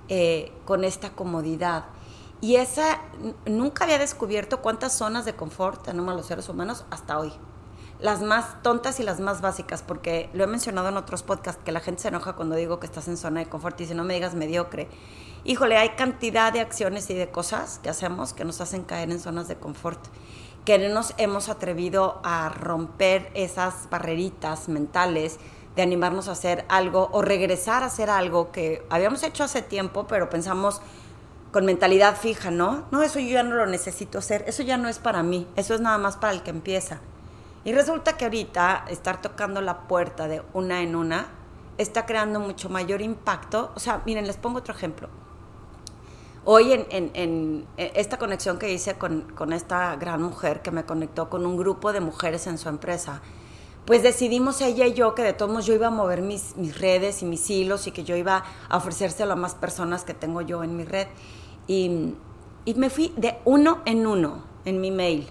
eh, 0.08 0.52
con 0.64 0.82
esta 0.82 1.10
comodidad. 1.10 1.84
Y 2.40 2.56
esa, 2.56 3.00
nunca 3.46 3.84
había 3.84 3.98
descubierto 3.98 4.60
cuántas 4.60 4.96
zonas 4.96 5.24
de 5.24 5.34
confort 5.34 5.82
tenemos 5.82 6.14
los 6.14 6.26
seres 6.26 6.48
humanos 6.48 6.84
hasta 6.90 7.18
hoy. 7.18 7.32
Las 7.98 8.20
más 8.20 8.62
tontas 8.62 9.00
y 9.00 9.02
las 9.02 9.20
más 9.20 9.40
básicas, 9.40 9.82
porque 9.82 10.28
lo 10.34 10.44
he 10.44 10.46
mencionado 10.46 10.88
en 10.90 10.98
otros 10.98 11.22
podcasts, 11.22 11.62
que 11.64 11.72
la 11.72 11.80
gente 11.80 12.02
se 12.02 12.08
enoja 12.08 12.34
cuando 12.34 12.54
digo 12.54 12.78
que 12.78 12.86
estás 12.86 13.08
en 13.08 13.16
zona 13.16 13.40
de 13.40 13.46
confort 13.46 13.80
y 13.80 13.84
dice, 13.84 13.94
no 13.94 14.04
me 14.04 14.14
digas 14.14 14.34
mediocre 14.34 14.88
híjole, 15.46 15.76
hay 15.76 15.90
cantidad 15.90 16.52
de 16.52 16.60
acciones 16.60 17.08
y 17.08 17.14
de 17.14 17.30
cosas 17.30 17.78
que 17.78 17.88
hacemos 17.88 18.32
que 18.32 18.44
nos 18.44 18.60
hacen 18.60 18.82
caer 18.82 19.10
en 19.10 19.20
zonas 19.20 19.46
de 19.46 19.56
confort, 19.56 20.00
que 20.64 20.78
no 20.78 20.92
nos 20.92 21.14
hemos 21.18 21.48
atrevido 21.48 22.20
a 22.24 22.48
romper 22.48 23.30
esas 23.34 23.88
barreritas 23.88 24.68
mentales 24.68 25.38
de 25.76 25.82
animarnos 25.82 26.26
a 26.26 26.32
hacer 26.32 26.64
algo 26.68 27.10
o 27.12 27.22
regresar 27.22 27.84
a 27.84 27.86
hacer 27.86 28.10
algo 28.10 28.50
que 28.50 28.84
habíamos 28.90 29.22
hecho 29.22 29.44
hace 29.44 29.62
tiempo, 29.62 30.06
pero 30.08 30.28
pensamos 30.28 30.80
con 31.56 31.64
mentalidad 31.64 32.18
fija, 32.18 32.50
¿no? 32.50 32.84
No, 32.90 33.02
eso 33.02 33.18
yo 33.18 33.30
ya 33.30 33.42
no 33.42 33.54
lo 33.54 33.64
necesito 33.64 34.18
hacer, 34.18 34.44
eso 34.46 34.62
ya 34.62 34.76
no 34.76 34.90
es 34.90 34.98
para 34.98 35.22
mí, 35.22 35.48
eso 35.56 35.72
es 35.72 35.80
nada 35.80 35.96
más 35.96 36.18
para 36.18 36.34
el 36.34 36.42
que 36.42 36.50
empieza. 36.50 37.00
Y 37.64 37.72
resulta 37.72 38.18
que 38.18 38.26
ahorita 38.26 38.84
estar 38.90 39.22
tocando 39.22 39.62
la 39.62 39.88
puerta 39.88 40.28
de 40.28 40.42
una 40.52 40.82
en 40.82 40.94
una 40.94 41.28
está 41.78 42.04
creando 42.04 42.40
mucho 42.40 42.68
mayor 42.68 43.00
impacto. 43.00 43.72
O 43.74 43.80
sea, 43.80 44.02
miren, 44.04 44.26
les 44.26 44.36
pongo 44.36 44.58
otro 44.58 44.74
ejemplo 44.74 45.08
hoy 46.44 46.74
en, 46.90 47.66
esta 47.78 48.18
conexión 48.18 48.58
que 48.58 48.70
hice 48.70 48.98
con, 48.98 49.52
esta 49.54 49.96
gran 49.96 50.20
mujer 50.22 50.60
que 50.60 50.70
me 50.70 50.84
conectó 50.84 51.30
con 51.30 51.46
un 51.46 51.56
grupo 51.56 51.94
de 51.94 52.00
mujeres 52.00 52.46
en 52.48 52.58
su 52.58 52.68
empresa, 52.68 53.22
pues 53.86 54.02
decidimos 54.02 54.60
ella 54.60 54.86
y 54.86 54.92
yo 54.92 55.14
que 55.14 55.22
de 55.22 55.32
todos 55.32 55.50
modos 55.50 55.64
yo 55.64 55.72
iba 55.72 55.86
a 55.86 55.90
mover 55.90 56.20
mis, 56.20 56.54
mis 56.58 56.78
redes 56.78 57.22
y 57.22 57.24
mis 57.24 57.48
hilos 57.48 57.86
y 57.86 57.92
que 57.92 58.04
yo 58.04 58.14
iba 58.14 58.44
a 58.68 58.76
ofrecérselo 58.76 59.32
a 59.32 59.36
más 59.36 59.54
personas 59.54 60.04
que 60.04 60.12
tengo 60.12 60.42
yo 60.42 60.62
en 60.62 60.76
mi 60.76 60.84
red. 60.84 61.06
Y, 61.66 62.14
y 62.64 62.74
me 62.74 62.90
fui 62.90 63.12
de 63.16 63.38
uno 63.44 63.82
en 63.84 64.06
uno. 64.06 64.44
en 64.64 64.80
mi 64.80 64.90
mail, 64.90 65.28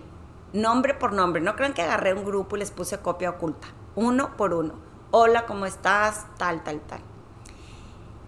nombre 0.54 0.94
por 0.94 1.14
nombre. 1.14 1.42
No 1.42 1.56
crean 1.56 1.74
que 1.74 1.82
agarré 1.82 2.14
un 2.14 2.26
grupo 2.26 2.56
y 2.56 2.60
les 2.60 2.72
puse 2.72 2.98
copia 3.00 3.30
oculta, 3.30 3.68
uno 3.96 4.36
por 4.38 4.54
uno. 4.54 4.74
Hola, 5.12 5.46
¿cómo 5.46 5.66
estás? 5.66 6.26
Tal, 6.38 6.64
tal, 6.64 6.80
tal. 6.82 7.00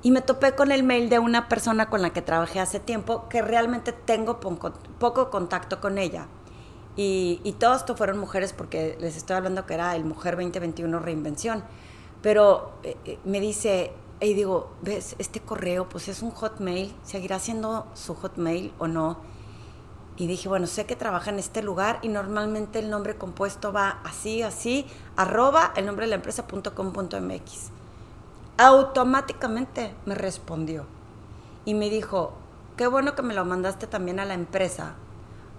Y 0.04 0.12
me 0.12 0.22
topé 0.22 0.54
con 0.54 0.72
el 0.72 0.84
mail 0.84 1.10
de 1.10 1.20
una 1.20 1.50
persona 1.50 1.90
con 1.90 2.02
la 2.02 2.12
que 2.12 2.22
trabajé 2.22 2.60
hace 2.60 2.80
tiempo 2.80 3.28
que 3.30 3.42
realmente 3.42 3.92
tengo 3.92 4.40
poco, 4.40 5.30
contacto 5.30 5.82
con 5.82 5.98
ella. 5.98 6.28
Y, 6.96 7.42
y 7.44 7.54
todo 7.54 7.76
esto 7.76 7.96
fueron 7.96 8.18
mujeres 8.18 8.54
porque 8.54 8.98
les 9.00 9.18
estoy 9.18 9.36
hablando 9.36 9.66
que 9.66 9.74
era 9.74 9.96
el 9.96 10.06
Mujer 10.06 10.36
2021 10.36 11.00
Reinvención. 11.00 11.64
Pero 12.22 12.74
eh, 12.84 12.96
eh, 13.06 13.20
me 13.26 13.40
dice, 13.40 13.92
y 14.20 14.34
digo, 14.34 14.72
¿ves? 14.82 15.16
Este 15.20 15.40
correo, 15.40 15.88
pues 15.90 16.08
es 16.08 16.24
un 16.24 16.32
hotmail, 16.32 16.96
¿seguirá 17.04 17.40
siendo 17.40 17.86
su 17.94 18.16
hotmail 18.16 18.74
o 18.80 18.88
no? 18.88 19.18
Y 20.16 20.26
dije, 20.26 20.50
bueno, 20.50 20.66
sé 20.66 20.88
que 20.88 20.96
trabaja 20.96 21.30
en 21.30 21.38
este 21.38 21.62
lugar 21.62 22.00
y 22.02 22.08
normalmente 22.08 22.80
el 22.80 22.90
nombre 22.90 23.18
compuesto 23.18 23.72
va 23.72 24.00
así, 24.04 24.42
así, 24.42 24.88
arroba 25.16 25.72
el 25.76 25.86
nombre 25.86 26.08
de 26.08 26.10
la 26.10 26.16
empresa.com.mx. 26.16 27.70
Automáticamente 28.58 29.94
me 30.08 30.16
respondió 30.16 30.86
y 31.66 31.76
me 31.76 31.92
dijo, 31.92 32.34
qué 32.76 32.88
bueno 32.88 33.14
que 33.14 33.22
me 33.22 33.36
lo 33.36 33.46
mandaste 33.46 33.86
también 33.86 34.20
a 34.20 34.26
la 34.26 34.34
empresa, 34.34 34.96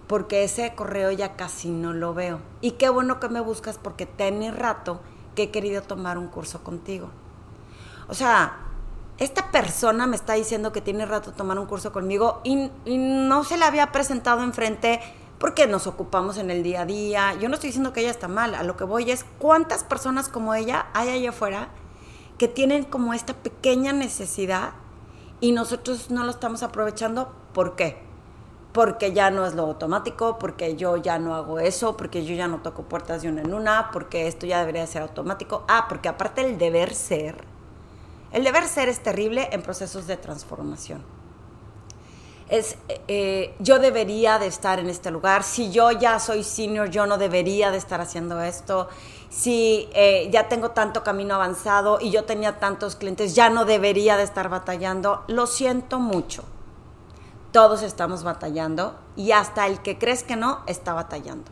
porque 0.09 0.43
ese 0.43 0.75
correo 0.75 1.13
ya 1.13 1.37
casi 1.37 1.69
no 1.69 1.93
lo 1.93 2.13
veo. 2.13 2.41
Y 2.61 2.73
qué 2.73 2.89
bueno 2.89 3.21
que 3.21 3.29
me 3.29 3.41
buscas 3.41 3.79
porque 3.79 4.07
tenés 4.07 4.57
rato 4.57 5.01
que 5.37 5.45
he 5.45 5.51
querido 5.53 5.83
tomar 5.83 6.19
un 6.19 6.27
curso 6.27 6.65
contigo. 6.65 7.11
O 8.09 8.15
sea, 8.15 8.57
esta 9.19 9.51
persona 9.51 10.07
me 10.07 10.17
está 10.17 10.35
diciendo 10.35 10.73
que 10.73 10.81
tiene 10.81 11.05
rato 11.05 11.33
tomar 11.33 11.59
un 11.59 11.67
curso 11.67 11.93
conmigo 11.93 12.41
y, 12.45 12.71
no 12.87 13.45
se 13.45 13.59
le 13.59 13.65
había 13.65 13.93
presentado 13.93 14.43
enfrente 14.43 15.01
porque 15.39 15.67
nos 15.67 15.87
ocupamos 15.87 16.39
en 16.39 16.51
el 16.51 16.63
día 16.63 16.83
a 16.83 16.87
día. 16.87 17.35
Yo 17.35 17.49
no 17.49 17.55
estoy 17.55 17.69
diciendo 17.69 17.93
que 17.93 18.01
ella 18.01 18.11
está 18.11 18.29
mal, 18.29 18.55
a 18.55 18.63
lo 18.63 18.77
que 18.77 18.85
voy 18.85 19.11
es 19.11 19.25
cuántas 19.39 19.85
personas 19.85 20.29
como 20.29 20.55
ella 20.55 20.87
hay 20.95 21.11
allá 21.11 21.31
afuera 21.31 21.69
que 22.39 22.49
tienen 22.49 22.85
como 22.85 23.13
esta 23.13 23.35
pequeña 23.35 23.93
necesidad 23.93 24.71
y 25.41 25.53
nosotros 25.53 26.11
no 26.11 26.25
lo 26.25 26.31
estamos 26.31 26.63
aprovechando. 26.63 27.33
¿Por 27.53 27.77
qué? 27.77 27.99
Porque 28.73 29.13
ya 29.13 29.31
no 29.31 29.45
es 29.47 29.55
lo 29.55 29.63
automático, 29.63 30.39
porque 30.39 30.77
yo 30.77 30.97
ya 30.97 31.19
no 31.19 31.35
hago 31.35 31.59
eso, 31.59 31.97
porque 31.97 32.25
yo 32.25 32.35
ya 32.35 32.47
no 32.47 32.59
toco 32.59 32.85
puertas 32.85 33.23
de 33.23 33.29
una 33.29 33.43
en 33.43 33.53
una, 33.53 33.91
porque 33.91 34.29
esto 34.29 34.47
ya 34.47 34.61
debería 34.61 34.87
ser 34.87 35.03
automático. 35.03 35.65
Ah, 35.69 35.87
porque 35.89 36.09
aparte 36.09 36.43
el 36.43 36.59
deber 36.59 36.95
ser 36.95 37.58
el 38.33 38.45
deber 38.45 38.67
ser 38.67 38.89
es 38.89 39.01
terrible 39.01 39.49
en 39.53 39.63
procesos 39.63 40.07
de 40.07 40.17
transformación. 40.17 41.03
Es, 42.49 42.79
eh, 43.09 43.55
yo 43.59 43.79
debería 43.79 44.39
de 44.39 44.47
estar 44.47 44.79
en 44.79 44.89
este 44.89 45.11
lugar, 45.11 45.43
si 45.43 45.71
yo 45.71 45.91
ya 45.91 46.19
soy 46.19 46.43
senior, 46.43 46.89
yo 46.89 47.07
no 47.07 47.19
debería 47.19 47.71
de 47.71 47.77
estar 47.77 48.01
haciendo 48.01 48.41
esto, 48.41 48.89
si 49.29 49.89
eh, 49.93 50.29
ya 50.33 50.49
tengo 50.49 50.71
tanto 50.71 51.03
camino 51.03 51.35
avanzado 51.35 51.99
y 52.01 52.11
yo 52.11 52.25
tenía 52.25 52.59
tantos 52.59 52.97
clientes, 52.97 53.35
ya 53.35 53.51
no 53.51 53.67
debería 53.67 54.17
de 54.17 54.23
estar 54.23 54.49
batallando, 54.49 55.25
lo 55.27 55.47
siento 55.47 55.99
mucho. 55.99 56.43
Todos 57.53 57.83
estamos 57.83 58.25
batallando 58.25 58.99
y 59.17 59.33
hasta 59.33 59.67
el 59.67 59.81
que 59.81 59.99
crees 59.99 60.23
que 60.23 60.37
no 60.37 60.61
está 60.67 60.95
batallando. 60.95 61.51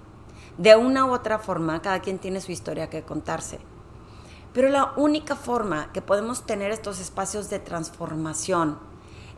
De 0.57 0.77
una 0.77 1.05
u 1.05 1.13
otra 1.13 1.39
forma, 1.39 1.83
cada 1.83 2.01
quien 2.01 2.19
tiene 2.19 2.41
su 2.41 2.53
historia 2.53 2.89
que 2.89 3.03
contarse. 3.03 3.61
Pero 4.57 4.71
la 4.71 4.95
única 4.97 5.37
forma 5.37 5.93
que 5.93 6.01
podemos 6.01 6.47
tener 6.47 6.71
estos 6.71 6.99
espacios 6.99 7.51
de 7.51 7.59
transformación 7.59 8.79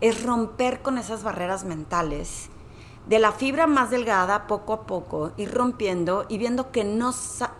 es 0.01 0.23
romper 0.23 0.81
con 0.81 0.97
esas 0.97 1.25
barreras 1.25 1.65
mentales, 1.65 2.51
de 3.09 3.19
la 3.19 3.33
fibra 3.33 3.67
más 3.67 3.91
delgada 3.91 4.47
poco 4.47 4.73
a 4.75 4.87
poco, 4.87 5.33
ir 5.37 5.53
rompiendo 5.53 6.25
y 6.29 6.39
viendo 6.39 6.71
que 6.71 6.85
no, 6.85 7.13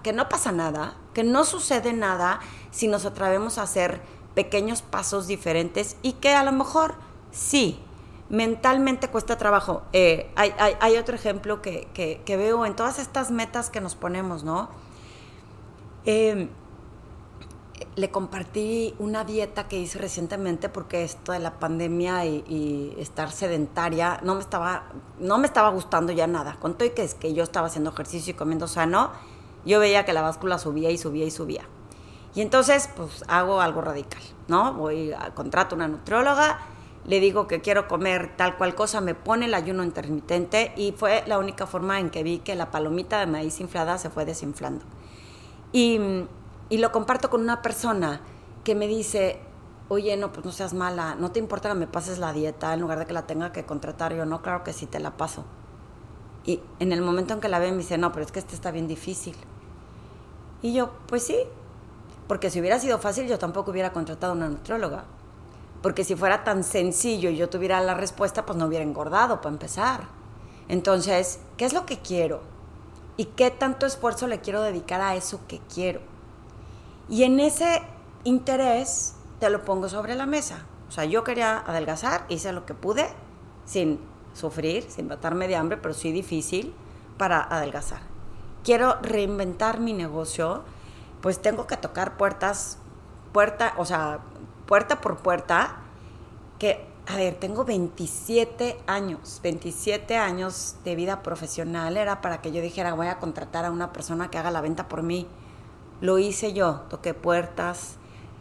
que 0.05 0.13
no 0.13 0.29
pasa 0.29 0.53
nada, 0.53 0.95
que 1.15 1.25
no 1.25 1.45
sucede 1.45 1.93
nada 1.93 2.39
si 2.71 2.87
nos 2.87 3.05
atrevemos 3.05 3.59
a 3.59 3.63
hacer 3.63 4.03
pequeños 4.37 4.83
pasos 4.83 5.27
diferentes 5.27 5.97
y 6.01 6.13
que 6.13 6.37
a 6.37 6.45
lo 6.45 6.53
mejor 6.53 6.95
sí, 7.33 7.81
mentalmente 8.29 9.09
cuesta 9.09 9.37
trabajo. 9.37 9.83
Eh, 9.93 10.31
hay, 10.37 10.97
otro 10.97 11.17
ejemplo 11.17 11.61
que, 11.61 12.23
veo 12.25 12.65
en 12.67 12.77
todas 12.77 13.01
estas 13.01 13.33
metas 13.33 13.69
que 13.69 13.81
nos 13.81 13.97
ponemos, 13.97 14.45
¿no? 14.45 14.69
Eh, 16.05 16.49
le 17.99 18.11
compartí 18.11 18.95
una 19.01 19.25
dieta 19.25 19.67
que 19.67 19.77
hice 19.77 19.99
recientemente 19.99 20.69
porque 20.69 21.03
esto 21.03 21.33
de 21.33 21.41
la 21.41 21.59
pandemia 21.59 22.25
y, 22.25 22.95
estar 22.99 23.33
sedentaria 23.33 24.21
no 24.23 24.35
me 24.35 24.41
estaba 24.41 24.85
no 25.19 25.39
me 25.39 25.47
estaba 25.47 25.71
gustando 25.71 26.13
ya 26.13 26.27
nada. 26.27 26.57
Con 26.61 26.77
y 26.81 26.91
que 26.91 27.03
es 27.03 27.15
que 27.15 27.35
yo 27.35 27.43
estaba 27.43 27.67
haciendo 27.67 27.91
ejercicio 27.91 28.33
y 28.33 28.37
comiendo 28.37 28.69
sano, 28.69 29.11
yo 29.65 29.81
veía 29.81 30.05
que 30.05 30.13
la 30.13 30.23
báscula 30.23 30.59
subía 30.59 30.91
y 30.91 30.99
subía 30.99 31.25
y 31.25 31.31
subía. 31.31 31.63
Y 32.35 32.41
entonces, 32.41 32.89
pues 32.97 33.25
hago 33.27 33.61
algo 33.61 33.81
radical, 33.81 34.23
¿no? 34.47 34.75
Voy 34.75 35.13
a 35.13 35.35
contrato 35.35 35.75
una 35.75 35.89
nutrióloga, 35.89 36.61
le 37.05 37.19
digo 37.19 37.49
que 37.49 37.61
quiero 37.61 37.89
comer 37.89 38.37
tal 38.37 38.57
cual 38.57 38.77
cosa, 38.77 39.01
me 39.01 39.15
pone 39.17 39.47
el 39.47 39.55
ayuno 39.55 39.83
intermitente 39.83 40.73
y 40.77 40.93
fue 40.93 41.25
la 41.27 41.39
única 41.39 41.67
forma 41.67 41.99
en 41.99 42.11
que 42.11 42.23
vi 42.23 42.39
que 42.39 42.55
la 42.55 42.71
palomita 42.71 43.19
de 43.19 43.27
maíz 43.27 43.61
inflada 43.61 43.99
se 43.99 44.09
fue 44.11 44.25
desinflando. 44.25 44.85
Y 45.73 45.99
y 46.69 46.79
lo 46.79 46.93
comparto 46.93 47.31
con 47.31 47.41
una 47.41 47.63
persona 47.63 48.21
que 48.65 48.75
me 48.75 48.87
dice, 48.87 49.41
oye, 49.89 50.17
no, 50.17 50.33
pues 50.33 50.45
no 50.45 50.53
seas 50.53 50.75
mala, 50.75 51.15
no 51.15 51.31
te 51.31 51.39
importa 51.39 51.71
que 51.71 51.75
me 51.75 51.87
pases 51.87 52.19
la 52.19 52.33
dieta 52.33 52.75
en 52.75 52.81
lugar 52.81 52.99
de 52.99 53.07
que 53.07 53.13
la 53.13 53.27
tenga 53.27 53.53
que 53.53 53.65
contratar. 53.65 54.15
Yo, 54.15 54.27
no, 54.27 54.43
claro 54.43 54.65
que 54.65 54.73
sí, 54.73 54.87
te 54.87 55.01
la 55.01 55.17
paso. 55.17 55.45
Y 56.45 56.61
en 56.79 56.93
el 56.93 57.03
momento 57.03 57.35
en 57.35 57.41
que 57.41 57.49
la 57.49 57.59
ve 57.59 57.71
me 57.71 57.79
dice, 57.79 57.99
no, 57.99 58.13
pero 58.13 58.25
es 58.25 58.33
que 58.33 58.39
este 58.39 58.55
está 58.55 58.71
bien 58.71 58.89
difícil. 58.89 59.37
Y 60.63 60.75
yo, 60.75 60.91
pues 61.07 61.23
sí, 61.25 61.39
porque 62.27 62.51
si 62.51 62.61
hubiera 62.61 62.79
sido 62.79 62.99
fácil 62.99 63.27
yo 63.27 63.39
tampoco 63.39 63.71
hubiera 63.71 63.93
contratado 63.93 64.35
una 64.35 64.49
nutrióloga. 64.49 65.05
Porque 65.83 66.05
si 66.05 66.17
fuera 66.17 66.45
tan 66.45 66.65
sencillo 66.65 67.31
y 67.31 67.37
yo 67.37 67.49
tuviera 67.49 67.81
la 67.81 67.95
respuesta, 67.95 68.45
pues 68.45 68.59
no 68.59 68.67
hubiera 68.67 68.85
engordado 68.85 69.41
para 69.41 69.53
empezar. 69.53 70.09
Entonces, 70.69 71.41
¿qué 71.57 71.65
es 71.65 71.73
lo 71.73 71.87
que 71.87 71.99
quiero? 71.99 72.41
¿Y 73.17 73.27
qué 73.27 73.51
tanto 73.51 73.87
esfuerzo 73.87 74.27
le 74.27 74.41
quiero 74.41 74.61
dedicar 74.63 75.01
a 75.01 75.15
eso 75.15 75.41
que 75.47 75.61
quiero? 75.73 76.01
Y 77.09 77.25
en 77.25 77.41
ese 77.41 77.83
interés 78.25 79.15
te 79.41 79.49
lo 79.49 79.65
pongo 79.65 79.89
sobre 79.89 80.15
la 80.15 80.27
mesa. 80.27 80.67
O 80.89 80.91
sea, 80.91 81.05
yo 81.05 81.25
quería 81.25 81.59
adelgazar, 81.59 82.25
hice 82.29 82.53
lo 82.53 82.67
que 82.67 82.75
pude, 82.75 83.09
sin 83.65 84.01
sufrir, 84.35 84.85
sin 84.91 85.09
matarme 85.09 85.49
de 85.49 85.57
hambre, 85.57 85.79
pero 85.79 85.95
sí 85.95 86.13
difícil 86.13 86.75
para 87.17 87.43
adelgazar. 87.43 88.01
Quiero 88.63 88.99
reinventar 89.01 89.81
mi 89.81 89.93
negocio, 89.93 90.65
pues 91.23 91.41
tengo 91.41 91.67
que 91.67 91.77
tocar 91.77 92.17
puertas, 92.17 92.79
puerta, 93.33 93.75
o 93.79 93.85
sea, 93.85 94.21
puerta 94.67 95.01
por 95.01 95.19
puerta, 95.19 95.77
que, 96.59 96.87
a 97.07 97.17
ver, 97.17 97.37
tengo 97.37 97.65
27 97.65 98.81
años, 98.87 99.41
27 99.43 100.17
años 100.17 100.77
de 100.85 100.95
vida 100.95 101.23
profesional, 101.23 101.97
era 101.97 102.21
para 102.21 102.43
que 102.43 102.53
yo 102.53 102.61
dijera, 102.61 102.95
voy 102.95 103.07
a 103.07 103.19
contratar 103.19 103.65
a 103.65 103.71
una 103.71 103.93
persona 103.93 104.31
que 104.31 104.39
haga 104.39 104.51
la 104.51 104.61
venta 104.61 104.89
por 104.89 105.03
mí 105.03 105.27
lo 106.01 106.19
hice 106.19 106.53
yo, 106.53 106.83
toqué 106.89 107.15
puertas 107.15 107.97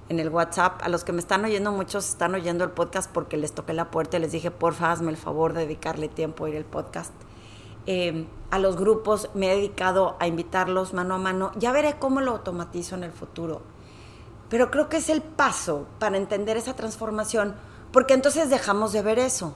en 0.10 0.20
el 0.20 0.30
WhatsApp. 0.30 0.82
A 0.84 0.90
los 0.90 1.04
que 1.04 1.12
me 1.12 1.20
están 1.20 1.44
oyendo, 1.46 1.72
muchos 1.72 2.08
están 2.08 2.36
oyendo 2.36 2.64
el 2.64 2.72
podcast 2.72 3.12
porque 3.12 3.38
les 3.38 3.54
toqué 3.54 3.74
la 3.74 3.92
puerta 3.92 4.18
y 4.18 4.20
les 4.22 4.32
dije, 4.32 4.52
porfa, 4.52 4.92
hazme 4.92 5.12
el 5.12 5.18
favor 5.18 5.54
de 5.54 5.62
dedicarle 5.62 6.08
tiempo 6.08 6.46
a 6.46 6.50
ir 6.50 6.58
al 6.58 6.66
podcast. 6.66 7.14
Em, 7.86 8.28
a 8.52 8.60
los 8.60 8.76
grupos 8.76 9.30
me 9.34 9.52
he 9.52 9.56
dedicado 9.56 10.18
a 10.20 10.28
invitarlos 10.28 10.94
mano 10.94 11.16
a 11.16 11.18
mano. 11.18 11.52
Ya 11.56 11.72
veré 11.72 11.98
cómo 12.00 12.22
lo 12.22 12.32
automatizo 12.32 12.96
en 12.96 13.04
el 13.04 13.12
futuro. 13.12 13.62
Pero 14.50 14.72
creo 14.72 14.90
que 14.90 14.98
es 14.98 15.10
el 15.10 15.22
paso 15.22 15.88
para 16.00 16.18
entender 16.18 16.58
esa 16.58 16.76
transformación, 16.76 17.56
porque 17.92 18.14
entonces 18.14 18.50
dejamos 18.50 18.94
de 18.94 19.02
ver 19.02 19.20
eso. 19.20 19.56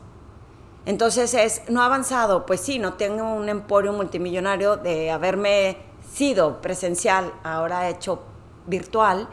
Entonces 0.85 1.33
es, 1.33 1.61
no 1.69 1.81
ha 1.81 1.85
avanzado, 1.85 2.45
pues 2.45 2.59
sí, 2.61 2.79
no 2.79 2.93
tengo 2.93 3.33
un 3.33 3.49
emporio 3.49 3.93
multimillonario 3.93 4.77
de 4.77 5.11
haberme 5.11 5.77
sido 6.11 6.61
presencial, 6.61 7.33
ahora 7.43 7.89
hecho 7.89 8.19
virtual, 8.67 9.27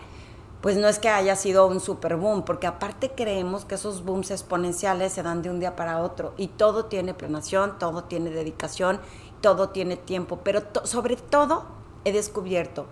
pues 0.61 0.77
no 0.77 0.89
es 0.89 0.99
que 0.99 1.09
haya 1.09 1.37
sido 1.37 1.67
un 1.67 1.81
super 1.81 2.17
boom, 2.17 2.45
porque 2.45 2.67
aparte 2.67 3.11
creemos 3.11 3.65
que 3.65 3.77
esos 3.77 4.05
booms 4.05 4.31
exponenciales 4.31 5.13
se 5.13 5.23
dan 5.23 5.43
de 5.43 5.51
un 5.51 5.61
día 5.61 5.77
para 5.77 6.03
otro 6.03 6.35
y 6.37 6.49
todo 6.49 6.87
tiene 6.87 7.15
planeación, 7.15 7.79
todo 7.79 8.05
tiene 8.05 8.31
dedicación, 8.31 9.01
todo 9.41 9.69
tiene 9.69 9.97
tiempo, 9.97 10.41
pero 10.43 10.63
sobre 10.85 11.17
todo 11.17 11.65
he 12.05 12.13
descubierto 12.13 12.87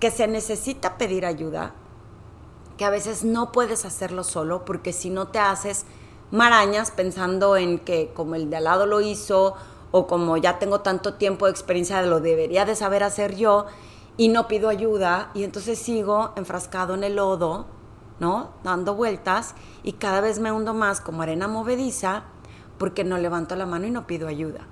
que 0.00 0.10
se 0.10 0.26
necesita 0.26 0.96
pedir 0.96 1.26
ayuda, 1.26 1.74
que 2.76 2.84
a 2.84 2.90
veces 2.90 3.24
no 3.24 3.52
puedes 3.52 3.84
hacerlo 3.84 4.24
solo, 4.24 4.64
porque 4.64 4.92
si 4.92 5.10
no 5.10 5.28
te 5.28 5.38
haces 5.38 5.84
marañas 6.30 6.90
pensando 6.90 7.56
en 7.56 7.78
que 7.78 8.10
como 8.14 8.34
el 8.34 8.48
de 8.48 8.56
al 8.56 8.64
lado 8.64 8.86
lo 8.86 9.02
hizo 9.02 9.54
o 9.92 10.06
como 10.08 10.36
ya 10.36 10.58
tengo 10.58 10.80
tanto 10.80 11.14
tiempo 11.14 11.46
de 11.46 11.52
experiencia, 11.52 12.02
lo 12.02 12.20
debería 12.20 12.64
de 12.64 12.74
saber 12.74 13.04
hacer 13.04 13.36
yo 13.36 13.66
y 14.16 14.28
no 14.28 14.48
pido 14.48 14.68
ayuda 14.68 15.30
y 15.34 15.44
entonces 15.44 15.78
sigo 15.78 16.32
enfrascado 16.36 16.94
en 16.94 17.04
el 17.04 17.16
lodo, 17.16 17.66
¿no? 18.18 18.50
Dando 18.64 18.94
vueltas 18.94 19.54
y 19.82 19.92
cada 19.92 20.20
vez 20.20 20.40
me 20.40 20.50
hundo 20.50 20.74
más 20.74 21.00
como 21.00 21.22
arena 21.22 21.46
movediza 21.46 22.24
porque 22.78 23.04
no 23.04 23.18
levanto 23.18 23.54
la 23.54 23.66
mano 23.66 23.86
y 23.86 23.90
no 23.90 24.06
pido 24.06 24.26
ayuda. 24.26 24.66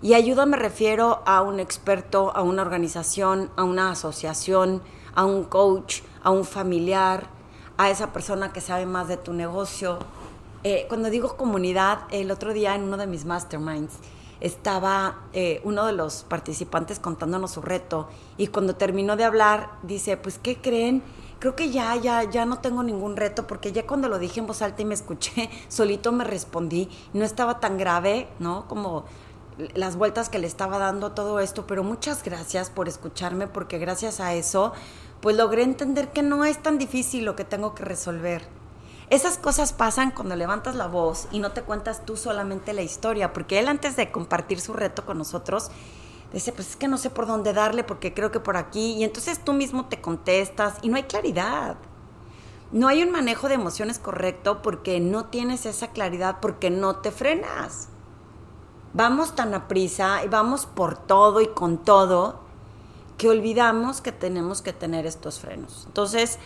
Y 0.00 0.14
ayuda 0.14 0.46
me 0.46 0.56
refiero 0.56 1.22
a 1.26 1.42
un 1.42 1.58
experto, 1.58 2.30
a 2.36 2.42
una 2.42 2.62
organización, 2.62 3.50
a 3.56 3.64
una 3.64 3.90
asociación, 3.90 4.80
a 5.14 5.24
un 5.24 5.42
coach, 5.42 6.02
a 6.22 6.30
un 6.30 6.44
familiar, 6.44 7.26
a 7.76 7.90
esa 7.90 8.12
persona 8.12 8.52
que 8.52 8.60
sabe 8.60 8.86
más 8.86 9.08
de 9.08 9.16
tu 9.16 9.32
negocio. 9.32 9.98
Eh, 10.64 10.86
cuando 10.88 11.10
digo 11.10 11.36
comunidad, 11.36 12.00
el 12.10 12.30
otro 12.30 12.52
día 12.52 12.74
en 12.74 12.82
uno 12.82 12.96
de 12.96 13.06
mis 13.06 13.24
masterminds 13.24 13.94
estaba 14.40 15.20
eh, 15.32 15.60
uno 15.64 15.86
de 15.86 15.92
los 15.92 16.24
participantes 16.24 16.98
contándonos 16.98 17.52
su 17.52 17.62
reto 17.62 18.08
y 18.36 18.48
cuando 18.48 18.76
terminó 18.76 19.16
de 19.16 19.24
hablar 19.24 19.70
dice, 19.82 20.16
pues 20.16 20.38
¿qué 20.38 20.60
creen? 20.60 21.02
Creo 21.38 21.54
que 21.54 21.70
ya, 21.70 21.94
ya, 21.96 22.24
ya 22.24 22.44
no 22.44 22.58
tengo 22.58 22.82
ningún 22.82 23.16
reto 23.16 23.46
porque 23.46 23.72
ya 23.72 23.86
cuando 23.86 24.08
lo 24.08 24.18
dije 24.18 24.40
en 24.40 24.46
voz 24.46 24.62
alta 24.62 24.82
y 24.82 24.84
me 24.84 24.94
escuché, 24.94 25.50
solito 25.68 26.10
me 26.12 26.24
respondí, 26.24 26.88
no 27.12 27.24
estaba 27.24 27.60
tan 27.60 27.78
grave, 27.78 28.28
¿no? 28.38 28.66
Como 28.66 29.04
las 29.74 29.96
vueltas 29.96 30.28
que 30.28 30.38
le 30.38 30.46
estaba 30.46 30.78
dando 30.78 31.12
todo 31.12 31.40
esto, 31.40 31.66
pero 31.66 31.82
muchas 31.82 32.22
gracias 32.22 32.70
por 32.70 32.88
escucharme 32.88 33.46
porque 33.48 33.78
gracias 33.78 34.20
a 34.20 34.34
eso 34.34 34.72
pues 35.20 35.36
logré 35.36 35.62
entender 35.64 36.10
que 36.10 36.22
no 36.22 36.44
es 36.44 36.62
tan 36.62 36.78
difícil 36.78 37.24
lo 37.24 37.34
que 37.34 37.44
tengo 37.44 37.74
que 37.74 37.84
resolver. 37.84 38.57
Esas 39.10 39.38
cosas 39.38 39.72
pasan 39.72 40.10
cuando 40.10 40.36
levantas 40.36 40.74
la 40.74 40.86
voz 40.86 41.28
y 41.32 41.38
no 41.38 41.52
te 41.52 41.62
cuentas 41.62 42.04
tú 42.04 42.16
solamente 42.16 42.72
la 42.72 42.82
historia, 42.82 43.32
porque 43.32 43.58
él 43.58 43.68
antes 43.68 43.96
de 43.96 44.10
compartir 44.10 44.60
su 44.60 44.72
reto 44.72 45.06
con 45.06 45.18
nosotros, 45.18 45.70
dice, 46.32 46.52
pues 46.52 46.70
es 46.70 46.76
que 46.76 46.88
no 46.88 46.98
sé 46.98 47.10
por 47.10 47.26
dónde 47.26 47.52
darle 47.52 47.84
porque 47.84 48.12
creo 48.12 48.30
que 48.30 48.40
por 48.40 48.56
aquí, 48.56 48.92
y 48.92 49.04
entonces 49.04 49.42
tú 49.42 49.52
mismo 49.52 49.86
te 49.86 50.00
contestas 50.00 50.74
y 50.82 50.88
no 50.88 50.96
hay 50.96 51.04
claridad. 51.04 51.76
No 52.70 52.88
hay 52.88 53.02
un 53.02 53.10
manejo 53.10 53.48
de 53.48 53.54
emociones 53.54 53.98
correcto 53.98 54.60
porque 54.60 55.00
no 55.00 55.24
tienes 55.26 55.64
esa 55.64 55.88
claridad, 55.88 56.36
porque 56.40 56.68
no 56.68 56.96
te 56.96 57.10
frenas 57.10 57.88
vamos 58.92 59.34
tan 59.34 59.54
a 59.54 59.68
prisa 59.68 60.24
y 60.24 60.28
vamos 60.28 60.66
por 60.66 60.98
todo 60.98 61.40
y 61.40 61.48
con 61.48 61.78
todo 61.78 62.40
que 63.16 63.28
olvidamos 63.28 64.00
que 64.00 64.12
tenemos 64.12 64.62
que 64.62 64.72
tener 64.72 65.06
estos 65.06 65.40
frenos. 65.40 65.84
Entonces, 65.86 66.38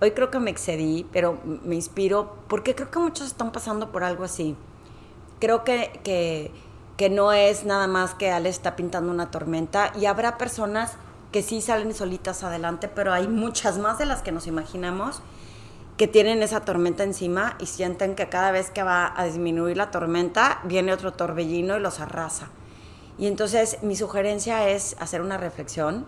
hoy 0.00 0.12
creo 0.12 0.30
que 0.30 0.40
me 0.40 0.50
excedí, 0.50 1.06
pero 1.12 1.38
me 1.44 1.74
inspiro 1.74 2.36
porque 2.48 2.74
creo 2.74 2.90
que 2.90 2.98
muchos 2.98 3.26
están 3.26 3.52
pasando 3.52 3.92
por 3.92 4.04
algo 4.04 4.24
así. 4.24 4.56
Creo 5.38 5.64
que, 5.64 6.00
que, 6.04 6.50
que 6.96 7.10
no 7.10 7.32
es 7.32 7.64
nada 7.64 7.86
más 7.86 8.14
que 8.14 8.30
Ale 8.30 8.48
está 8.48 8.76
pintando 8.76 9.10
una 9.10 9.30
tormenta 9.30 9.92
y 9.98 10.06
habrá 10.06 10.38
personas 10.38 10.94
que 11.32 11.42
sí 11.42 11.60
salen 11.60 11.94
solitas 11.94 12.42
adelante, 12.42 12.88
pero 12.88 13.12
hay 13.12 13.28
muchas 13.28 13.78
más 13.78 13.98
de 13.98 14.06
las 14.06 14.22
que 14.22 14.32
nos 14.32 14.46
imaginamos 14.46 15.22
que 15.96 16.08
tienen 16.08 16.42
esa 16.42 16.62
tormenta 16.62 17.04
encima 17.04 17.56
y 17.58 17.66
sienten 17.66 18.14
que 18.14 18.30
cada 18.30 18.52
vez 18.52 18.70
que 18.70 18.82
va 18.82 19.12
a 19.14 19.26
disminuir 19.26 19.76
la 19.76 19.90
tormenta 19.90 20.60
viene 20.64 20.94
otro 20.94 21.12
torbellino 21.12 21.76
y 21.76 21.80
los 21.80 22.00
arrasa. 22.00 22.48
Y 23.18 23.26
entonces 23.26 23.82
mi 23.82 23.94
sugerencia 23.96 24.70
es 24.70 24.96
hacer 24.98 25.20
una 25.20 25.36
reflexión 25.36 26.06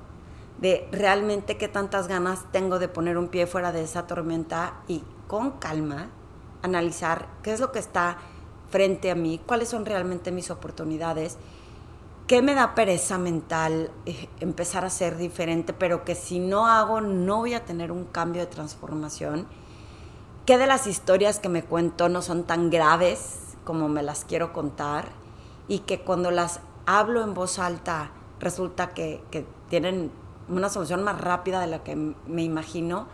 de 0.59 0.88
realmente 0.93 1.57
qué 1.57 1.69
tantas 1.69 2.09
ganas 2.09 2.45
tengo 2.53 2.79
de 2.79 2.88
poner 2.88 3.19
un 3.19 3.29
pie 3.29 3.47
fuera 3.47 3.73
de 3.73 3.83
esa 3.83 4.07
tormenta 4.07 4.83
y 4.87 5.03
con 5.27 5.53
calma 5.53 6.09
analizar 6.62 7.29
qué 7.43 7.53
es 7.53 7.61
lo 7.61 7.73
que 7.73 7.79
está 7.79 8.19
frente 8.71 9.11
a 9.11 9.15
mí, 9.15 9.41
cuáles 9.45 9.69
son 9.69 9.85
realmente 9.85 10.31
mis 10.31 10.51
oportunidades, 10.51 11.37
qué 12.27 12.41
me 12.41 12.55
da 12.55 12.75
pereza 12.75 13.19
mental 13.19 13.91
eh, 14.07 14.29
empezar 14.41 14.85
a 14.85 14.91
ser 14.91 15.17
diferente, 15.17 15.73
pero 15.73 16.05
que 16.05 16.15
si 16.15 16.38
no 16.38 16.67
hago 16.67 17.01
no 17.01 17.38
voy 17.38 17.55
a 17.55 17.65
tener 17.65 17.93
un 17.93 18.05
cambio 18.05 18.41
de 18.43 18.47
transformación. 18.47 19.47
Qué 20.47 20.59
de 20.59 20.67
las 20.67 20.87
historias 20.87 21.38
que 21.38 21.49
me 21.49 21.65
cuento 21.65 22.09
no 22.09 22.23
son 22.23 22.45
tan 22.45 22.71
graves 22.71 23.57
como 23.65 23.88
me 23.88 24.03
las 24.03 24.25
quiero 24.25 24.53
contar 24.53 25.09
y 25.69 25.81
que 25.81 26.01
cuando 26.01 26.31
las 26.31 26.61
hablo 26.87 27.23
en 27.23 27.35
voz 27.35 27.59
alta 27.59 28.11
resulta 28.41 28.91
que, 28.91 29.23
tienen 29.69 30.11
una 30.49 30.69
solución 30.69 31.03
más 31.03 31.21
rápida 31.21 31.61
de 31.61 31.67
la 31.67 31.83
que 31.83 31.97
me 31.97 32.43
imagino 32.43 33.07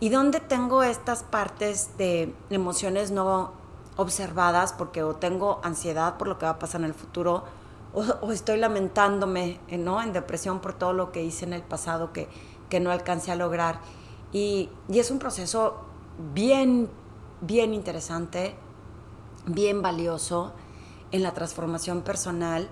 y 0.00 0.08
dónde 0.08 0.40
tengo 0.40 0.82
estas 0.82 1.22
partes 1.22 1.96
de 1.98 2.34
emociones 2.48 3.10
no 3.10 3.52
observadas 3.96 4.72
porque 4.72 5.02
o 5.02 5.14
tengo 5.14 5.60
ansiedad 5.62 6.16
por 6.16 6.28
lo 6.28 6.38
que 6.38 6.46
va 6.46 6.52
a 6.52 6.58
pasar 6.58 6.80
en 6.80 6.86
el 6.86 6.94
futuro 6.94 7.44
o, 7.92 8.32
estoy 8.32 8.58
lamentándome 8.58 9.60
¿no? 9.70 10.02
en 10.02 10.12
depresión 10.12 10.60
por 10.60 10.74
todo 10.74 10.92
lo 10.92 11.12
que 11.12 11.22
hice 11.22 11.44
en 11.44 11.52
el 11.52 11.62
pasado 11.62 12.12
que, 12.12 12.28
que 12.68 12.80
no 12.80 12.90
alcancé 12.90 13.32
a 13.32 13.36
lograr. 13.36 13.80
Y, 14.32 14.68
y 14.88 15.00
es 15.00 15.10
un 15.10 15.18
proceso 15.18 15.80
bien, 16.32 16.88
bien 17.40 17.74
interesante, 17.74 18.54
bien 19.46 19.82
valioso 19.82 20.52
en 21.10 21.22
la 21.22 21.34
transformación 21.34 22.02
personal, 22.02 22.68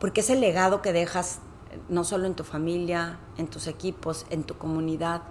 porque 0.00 0.22
es 0.22 0.30
el 0.30 0.40
legado 0.40 0.80
que 0.80 0.92
dejas 0.92 1.40
no 1.88 2.04
solo 2.04 2.26
en 2.26 2.34
tu 2.34 2.44
familia, 2.44 3.18
en 3.36 3.48
tus 3.48 3.66
equipos, 3.66 4.26
en 4.30 4.44
tu 4.44 4.56
comunidad, 4.56 5.22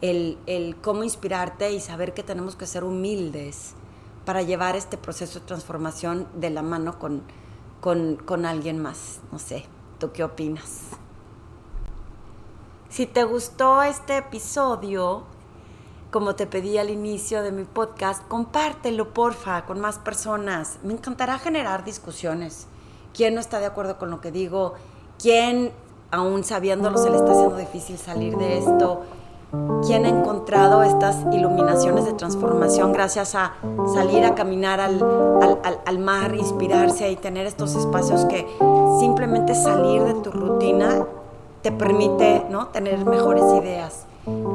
el, 0.00 0.38
el 0.46 0.76
cómo 0.76 1.04
inspirarte 1.04 1.72
y 1.72 1.80
saber 1.80 2.14
que 2.14 2.22
tenemos 2.22 2.56
que 2.56 2.66
ser 2.66 2.84
humildes 2.84 3.74
para 4.24 4.42
llevar 4.42 4.76
este 4.76 4.96
proceso 4.96 5.40
de 5.40 5.46
transformación 5.46 6.26
de 6.34 6.50
la 6.50 6.62
mano 6.62 6.98
con, 6.98 7.22
con, 7.80 8.16
con 8.16 8.46
alguien 8.46 8.80
más. 8.80 9.20
No 9.32 9.38
sé, 9.38 9.64
¿tú 9.98 10.12
qué 10.12 10.24
opinas? 10.24 10.90
Si 12.88 13.06
te 13.06 13.24
gustó 13.24 13.82
este 13.82 14.18
episodio, 14.18 15.24
como 16.10 16.36
te 16.36 16.46
pedí 16.46 16.78
al 16.78 16.90
inicio 16.90 17.42
de 17.42 17.50
mi 17.50 17.64
podcast, 17.64 18.26
compártelo 18.28 19.12
porfa 19.12 19.66
con 19.66 19.80
más 19.80 19.98
personas. 19.98 20.78
Me 20.84 20.92
encantará 20.92 21.38
generar 21.38 21.84
discusiones. 21.84 22.68
¿Quién 23.12 23.34
no 23.34 23.40
está 23.40 23.58
de 23.58 23.66
acuerdo 23.66 23.98
con 23.98 24.10
lo 24.10 24.20
que 24.20 24.30
digo? 24.30 24.74
¿Quién, 25.18 25.72
aún 26.10 26.44
sabiéndolo, 26.44 26.98
se 26.98 27.10
le 27.10 27.16
está 27.16 27.32
haciendo 27.32 27.56
difícil 27.56 27.98
salir 27.98 28.36
de 28.36 28.58
esto? 28.58 29.02
¿Quién 29.86 30.04
ha 30.04 30.08
encontrado 30.08 30.82
estas 30.82 31.16
iluminaciones 31.32 32.06
de 32.06 32.12
transformación 32.12 32.92
gracias 32.92 33.34
a 33.34 33.54
salir 33.94 34.24
a 34.24 34.34
caminar 34.34 34.80
al, 34.80 35.00
al, 35.62 35.78
al, 35.86 35.98
mar, 36.00 36.34
inspirarse 36.34 37.10
y 37.10 37.16
tener 37.16 37.46
estos 37.46 37.76
espacios 37.76 38.24
que 38.24 38.46
simplemente 38.98 39.54
salir 39.54 40.02
de 40.02 40.14
tu 40.14 40.32
rutina 40.32 41.06
te 41.62 41.70
permite 41.70 42.44
¿no? 42.50 42.68
tener 42.68 43.04
mejores 43.04 43.44
ideas? 43.62 44.06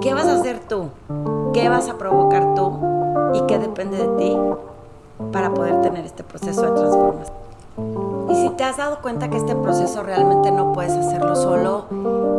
¿Qué 0.01 0.13
vas 0.13 0.25
a 0.25 0.33
hacer 0.33 0.59
tú? 0.67 0.89
qué 1.53 1.69
vas 1.69 1.89
a 1.89 1.97
provocar 1.97 2.55
tú 2.55 2.79
y 3.33 3.41
qué 3.47 3.59
depende 3.59 3.97
de 3.97 4.07
ti 4.17 4.37
para 5.31 5.53
poder 5.53 5.81
tener 5.81 6.05
este 6.05 6.23
proceso 6.23 6.61
de 6.61 6.71
transformación. 6.71 7.48
Y 7.77 8.35
si 8.35 8.49
te 8.51 8.63
has 8.63 8.77
dado 8.77 9.01
cuenta 9.01 9.29
que 9.29 9.37
este 9.37 9.55
proceso 9.55 10.03
realmente 10.03 10.51
no 10.51 10.73
puedes 10.73 10.93
hacerlo 10.93 11.35
solo, 11.35 11.85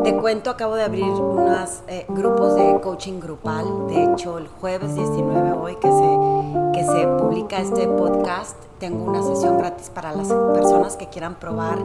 te 0.05 0.16
cuento, 0.16 0.51
acabo 0.51 0.75
de 0.75 0.85
abrir 0.85 1.05
unos 1.05 1.83
eh, 1.88 2.07
grupos 2.09 2.55
de 2.55 2.81
coaching 2.81 3.21
grupal. 3.21 3.88
De 3.88 4.05
hecho, 4.05 4.38
el 4.38 4.49
jueves 4.49 4.95
19 4.95 5.53
hoy 5.53 5.77
que 5.77 5.88
se, 5.88 6.73
que 6.73 6.85
se 6.85 7.07
publica 7.19 7.61
este 7.61 7.87
podcast, 7.88 8.57
tengo 8.79 9.05
una 9.05 9.23
sesión 9.23 9.59
gratis 9.59 9.90
para 9.90 10.12
las 10.12 10.29
personas 10.29 10.97
que 10.97 11.09
quieran 11.09 11.35
probar 11.35 11.79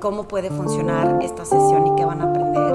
cómo 0.00 0.24
puede 0.24 0.50
funcionar 0.50 1.18
esta 1.22 1.44
sesión 1.44 1.86
y 1.86 1.94
qué 1.94 2.04
van 2.04 2.20
a 2.20 2.24
aprender. 2.24 2.72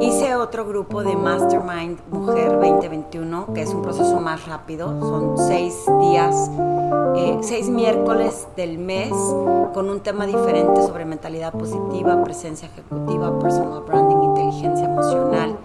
Hice 0.00 0.34
otro 0.34 0.64
grupo 0.66 1.04
de 1.04 1.14
Mastermind 1.14 2.00
Mujer 2.10 2.58
2021, 2.58 3.54
que 3.54 3.62
es 3.62 3.68
un 3.72 3.82
proceso 3.82 4.20
más 4.20 4.46
rápido. 4.46 4.88
Son 5.00 5.38
seis 5.38 5.74
días, 6.00 6.50
eh, 7.16 7.38
seis 7.42 7.68
miércoles 7.68 8.46
del 8.56 8.78
mes 8.78 9.12
con 9.74 9.90
un 9.90 10.00
tema 10.00 10.26
diferente 10.26 10.82
sobre 10.82 11.04
mentalidad 11.04 11.52
positiva, 11.52 12.22
presencia 12.22 12.68
ejecutiva, 12.68 13.38
personal 13.38 13.82
branding, 13.82 14.22
inteligencia 14.22 14.86
emocional 14.86 15.56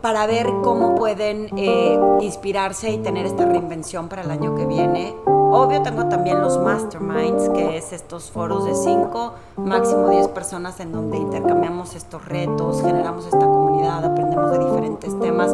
para 0.00 0.26
ver 0.26 0.46
cómo 0.62 0.94
pueden 0.94 1.48
eh, 1.56 1.98
inspirarse 2.20 2.90
y 2.90 2.98
tener 2.98 3.26
esta 3.26 3.44
reinvención 3.44 4.08
para 4.08 4.22
el 4.22 4.30
año 4.30 4.54
que 4.54 4.66
viene. 4.66 5.14
Obvio 5.52 5.82
tengo 5.82 6.06
también 6.06 6.40
los 6.40 6.58
masterminds, 6.58 7.48
que 7.48 7.76
es 7.76 7.92
estos 7.92 8.30
foros 8.30 8.64
de 8.64 8.74
5, 8.74 9.32
máximo 9.56 10.08
10 10.08 10.28
personas 10.28 10.78
en 10.78 10.92
donde 10.92 11.18
intercambiamos 11.18 11.96
estos 11.96 12.24
retos, 12.24 12.80
generamos 12.82 13.24
esta 13.24 13.40
comunidad, 13.40 14.04
aprendemos 14.04 14.52
de 14.52 14.58
diferentes 14.60 15.18
temas 15.18 15.52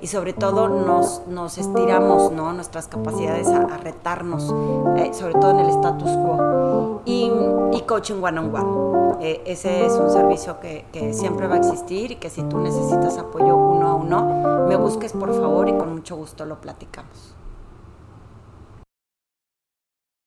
y 0.00 0.08
sobre 0.08 0.32
todo 0.32 0.68
nos, 0.68 1.22
nos 1.28 1.58
estiramos 1.58 2.32
¿no? 2.32 2.52
nuestras 2.52 2.88
capacidades 2.88 3.46
a, 3.46 3.76
retarnos, 3.76 4.52
eh, 4.96 5.14
sobre 5.14 5.34
todo 5.34 5.50
en 5.50 5.60
el 5.60 5.70
status 5.70 6.10
quo. 6.10 7.02
Y, 7.04 7.30
y 7.72 7.80
coaching 7.82 8.20
one 8.20 8.40
on 8.40 8.54
one. 8.54 9.24
Eh, 9.24 9.42
ese 9.46 9.86
es 9.86 9.92
un 9.92 10.10
servicio 10.10 10.58
que, 10.58 10.86
que 10.92 11.14
siempre 11.14 11.46
va 11.46 11.54
a 11.54 11.58
existir 11.58 12.10
y 12.10 12.16
que 12.16 12.30
si 12.30 12.42
tú 12.42 12.58
necesitas 12.58 13.16
apoyo 13.16 13.56
uno 13.56 13.88
a 13.88 13.94
uno, 13.94 14.66
me 14.66 14.74
busques 14.74 15.12
por 15.12 15.32
favor 15.32 15.68
y 15.68 15.76
con 15.76 15.94
mucho 15.94 16.16
gusto 16.16 16.44
lo 16.44 16.60
platicamos. 16.60 17.35